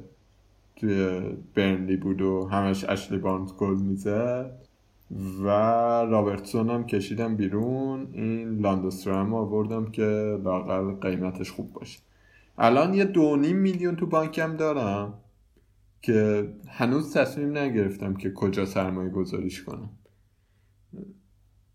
[0.75, 1.21] توی
[1.55, 4.51] برنلی بود و همش اشلی بارنز گل می‌زد.
[5.43, 5.47] و
[6.05, 8.07] رابرتسون هم کشیدم بیرون.
[8.13, 11.99] این لاندسترام آوردم که لاقل قیمتش خوب باشه.
[12.57, 15.13] الان یه دو نیم میلیون تو بانکم دارم.
[16.01, 19.89] که هنوز تصمیم نگرفتم که کجا سرمایه گذاریش کنم.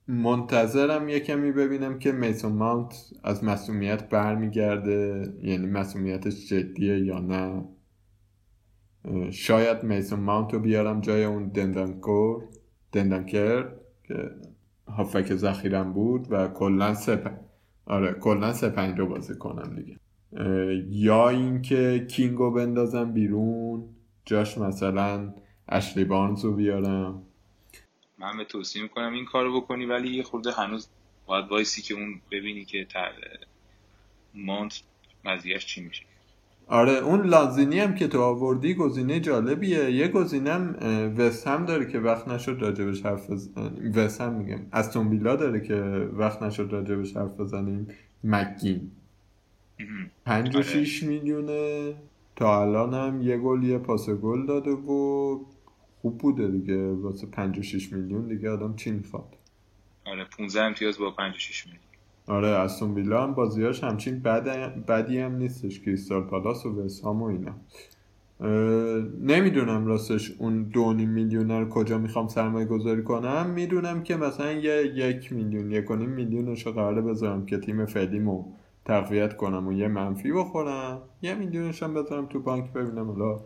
[0.08, 1.20] منتظرم یه
[1.52, 7.64] ببینم که میسون ماونت از مسئولیت برمیگرده یعنی مسئولیتش جدیه یا نه.
[9.30, 12.44] شاید میسون ماونت رو بیارم جای اون دندانکور
[12.92, 13.72] دندانکر
[14.04, 14.30] که
[14.88, 17.30] هافک ذخیرم بود و کلا پ-
[17.86, 19.98] آره کلا سه پنج رو بازی کنم دیگه.
[20.90, 23.95] یا اینکه کینگو بندازم بیرون.
[24.26, 25.34] جاش مثلا
[25.68, 27.22] اشلی بارنز رو بیارم.
[28.18, 30.88] من به توصیه می‌کنم این کارو بکنی ولی یه خورده هنوز
[31.26, 33.12] باید وایسی که اون ببینی که تر
[34.34, 34.82] مانت
[35.24, 36.02] قضیهش چی میشه.
[36.68, 39.90] آره اون لانزینی هم که تو آوردی گزینه جالبیه.
[39.90, 40.76] یه گزینه هم
[41.18, 43.50] وست هم داره که وقت نشد راجبش حرف بز...
[43.56, 44.66] اه، وست هم میگم.
[44.72, 45.74] استون ویلا داره که
[46.12, 47.88] وقت نشد راجبش حرف بزنیم.
[48.24, 48.90] مهم.
[50.26, 50.66] پنج و آره.
[50.66, 51.94] شیش میلیونه.
[52.36, 55.38] تا الان هم یه گل یه پاس گل داده و
[56.02, 56.92] خوب بوده دیگه.
[56.92, 59.36] واسه پنج و شیش میلیون دیگه آدم چی می‌خواد؟
[60.06, 61.82] آره 15 امتیاز با 5 و 6 میلیون.
[62.26, 64.44] آره استون ویلا هم بازیاش همچین بد
[64.86, 67.54] بدی هم نیستش کریستال پالاس و وسهام و اینا.
[69.20, 73.50] نمی‌دونم راستش اون دو میلیون رو کجا می‌خوام سرمایه گذاری کنم.
[73.50, 77.86] می‌دونم که مثلا یه یک میلیون یک و نیم میلیونش رو قراره بذارم که تیم
[77.86, 78.44] فعلیمو
[78.86, 83.40] تقویت کنم و یه منفی بخورم یه میلیونش هم بذارم تو بانک ببینم حالا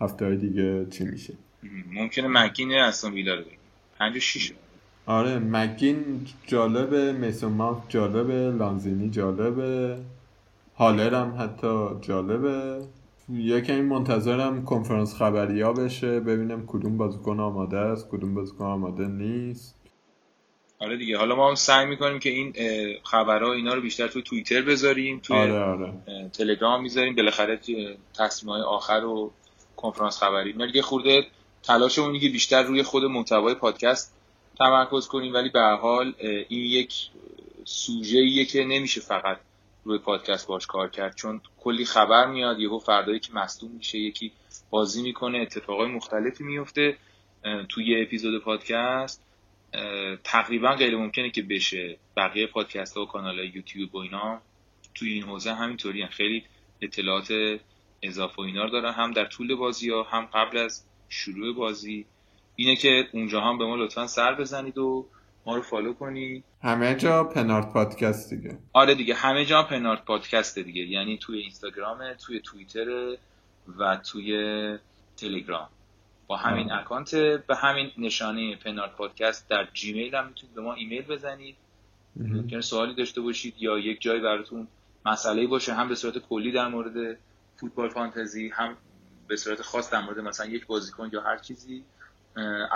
[0.00, 1.34] هفته های دیگه چی میشه.
[1.92, 3.58] ممکنه مکین استون ویلا رو بگیر
[3.98, 4.52] 5 و 6
[5.06, 9.98] آره مگین جالبه میسون ماونت جالبه لانزینی جالبه
[10.76, 12.80] هالر هم حتی جالبه.
[13.32, 19.74] یکمی منتظرم کنفرانس خبری ها بشه ببینم کدوم بازیکن آماده است کدوم بازیکن آماده نیست.
[20.78, 21.18] آره دیگه.
[21.18, 22.54] حالا ما هم سعی می‌کنیم که این
[23.04, 25.92] خبرها اینا رو بیشتر توی توییتر بذاریم توی آره آره.
[26.32, 27.14] تلگرام می‌ذاریم.
[27.14, 27.60] بالاخره
[28.18, 29.32] تصمیم های آخر و
[29.76, 30.50] کنفرانس خبری.
[30.50, 31.26] اینا دیگه خورده
[31.62, 34.14] تلاشمون که بیشتر روی خود محتوای پادکست
[34.58, 36.14] تمرکز کنیم ولی به حال
[36.48, 36.94] این یک
[37.64, 39.38] سوژه ایه که نمیشه فقط
[39.84, 41.16] روی پادکست باش کار کرد.
[41.16, 44.32] چون کلی خبر میاد یهو فردایی که مصدوم میشه یکی
[44.70, 46.96] بازی می‌کنه اتفاقای مختلفی میفته
[47.68, 49.25] توی اپیزود پادکست.
[50.24, 54.40] تقریبا غیر ممکنه که بشه بقیه پادکست ها و کانال های یوتیوب و اینا
[54.94, 56.08] توی این حوزه همینطوری هن.
[56.08, 56.44] خیلی
[56.80, 57.58] اطلاعات
[58.02, 62.06] اضافه و اینا رو دارن هم در طول بازی ها هم قبل از شروع بازی.
[62.56, 65.06] اینه که اونجا هم به ما لطفا سر بزنید و
[65.46, 66.44] ما رو فالو کنید.
[66.62, 68.58] همه جا پنارت پادکست دیگه.
[68.72, 70.82] آره دیگه همه جا هم پنارت پادکسته دیگه.
[70.82, 73.16] یعنی توی اینستاگرام توی توییتر
[73.78, 74.78] و توی
[75.16, 75.68] تلگرام.
[76.26, 76.80] با همین آه.
[76.80, 77.14] اکانت
[77.46, 81.56] به همین نشانه پنارت پادکست در جیمیل هم می‌تونید به ما ایمیل بزنید.
[82.16, 84.68] ممکنه سوالی داشته باشید یا یک جایی براتون
[85.06, 87.18] مسئله باشه هم به صورت کلی در مورد
[87.56, 88.76] فوتبال فانتزی هم
[89.28, 91.84] به صورت خاص در مورد مثلا یک بازیکن یا هر چیزی.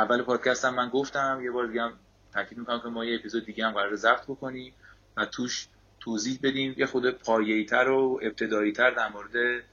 [0.01, 1.93] اول پادکست هم من گفتم یه بار دیگه هم
[2.33, 4.73] تاکید می‌کنم که ما یه اپیزود دیگه هم قرار ضبط بکنیم
[5.17, 5.67] و توش
[6.01, 6.75] توضیح بدیم.
[6.77, 9.65] یه خود پایه‌ای‌تر و ابتدایی‌تر در مورد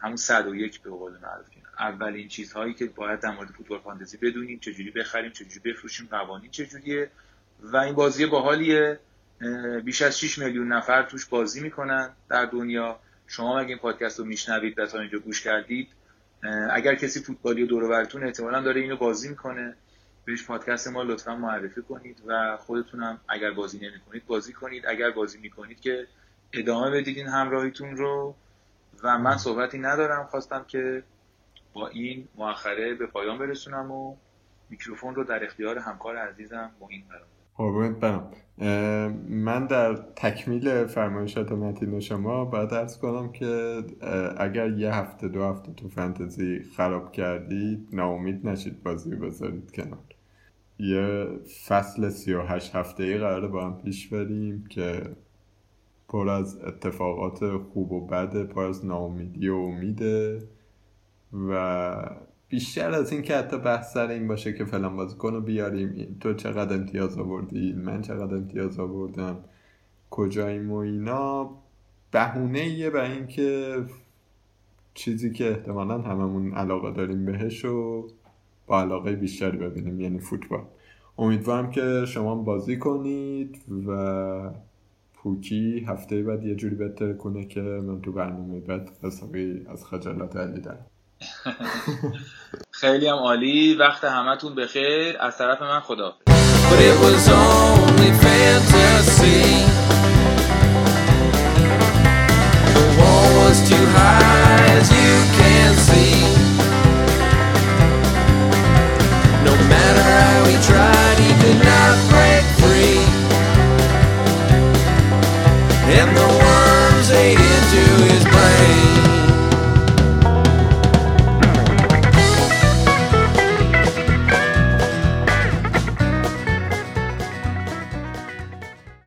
[0.00, 1.46] همون 101 به قول معروف
[1.78, 7.10] اولین چیزهایی که باید در مورد فوتبال فانتزی بدونیم چجوری بخریم چجوری بفروشیم قوانین چجوریه
[7.60, 8.98] و این بازی باحالیه.
[9.84, 13.00] بیش از 6 میلیون نفر توش بازی می‌کنن در دنیا.
[13.26, 15.88] شما اگه این پادکست رو میشنوید و تا اینجا گوش کردید.
[16.70, 19.76] اگر کسی فوتبالی و دور براتون احتمالا داره اینو بازی می‌کنه.
[20.24, 24.86] بهش پادکست ما لطفا معرفی کنید و خودتونم اگر بازی نمی کنید بازی کنید.
[24.86, 26.06] اگر بازی می‌کنید که
[26.52, 28.36] ادامه بدید این همراهیتون رو.
[29.02, 30.26] و من صحبتی ندارم.
[30.26, 31.02] خواستم که
[31.72, 34.16] با این مؤخره به پایان برسونم و
[34.70, 37.26] میکروفون رو در اختیار همکار عزیزم این برم
[37.56, 38.30] قربونت برم.
[39.28, 43.82] من در تکمیل فرمایشات متین شما باید ارز کنم که
[44.36, 50.04] اگر یه هفته دو هفته تو فنتزی خراب کردید ناامید نشید بازی بذارید کنار.
[50.78, 51.28] یه
[51.66, 55.16] فصل سی و هشت هفته ای قراره با هم پیش بریم که
[56.08, 60.42] پر از اتفاقات خوب و بده پر از ناامیدی و امیده
[61.48, 62.10] و
[62.48, 66.16] بیشتر از این که حتی بحث سر این باشه که فلان بازیکن رو بیاریم.
[66.20, 69.36] تو چقدر امتیاز آوردی؟ من چقدر امتیاز آوردم؟
[70.10, 71.50] کجاییم و اینا؟
[72.10, 73.76] بهونه یه برای اینکه
[74.94, 78.08] چیزی که احتمالا هممون علاقه داریم بهش و
[78.66, 80.64] با علاقه بیشتری ببینیم یعنی فوتبال.
[81.18, 84.50] امیدوارم که شما بازی کنید و
[85.24, 90.36] پوکی هفته بعد یه جوری بهتر کنه که من تو برنامه بعد حسابی از خجالت
[90.36, 90.86] علی دارم
[92.80, 93.74] خیلی هم عالی.
[93.74, 95.16] وقت همتون بخیر.
[95.20, 96.14] از طرف من خدا
[109.44, 113.13] No matter how he tried he could not break free.
[115.90, 116.23] in the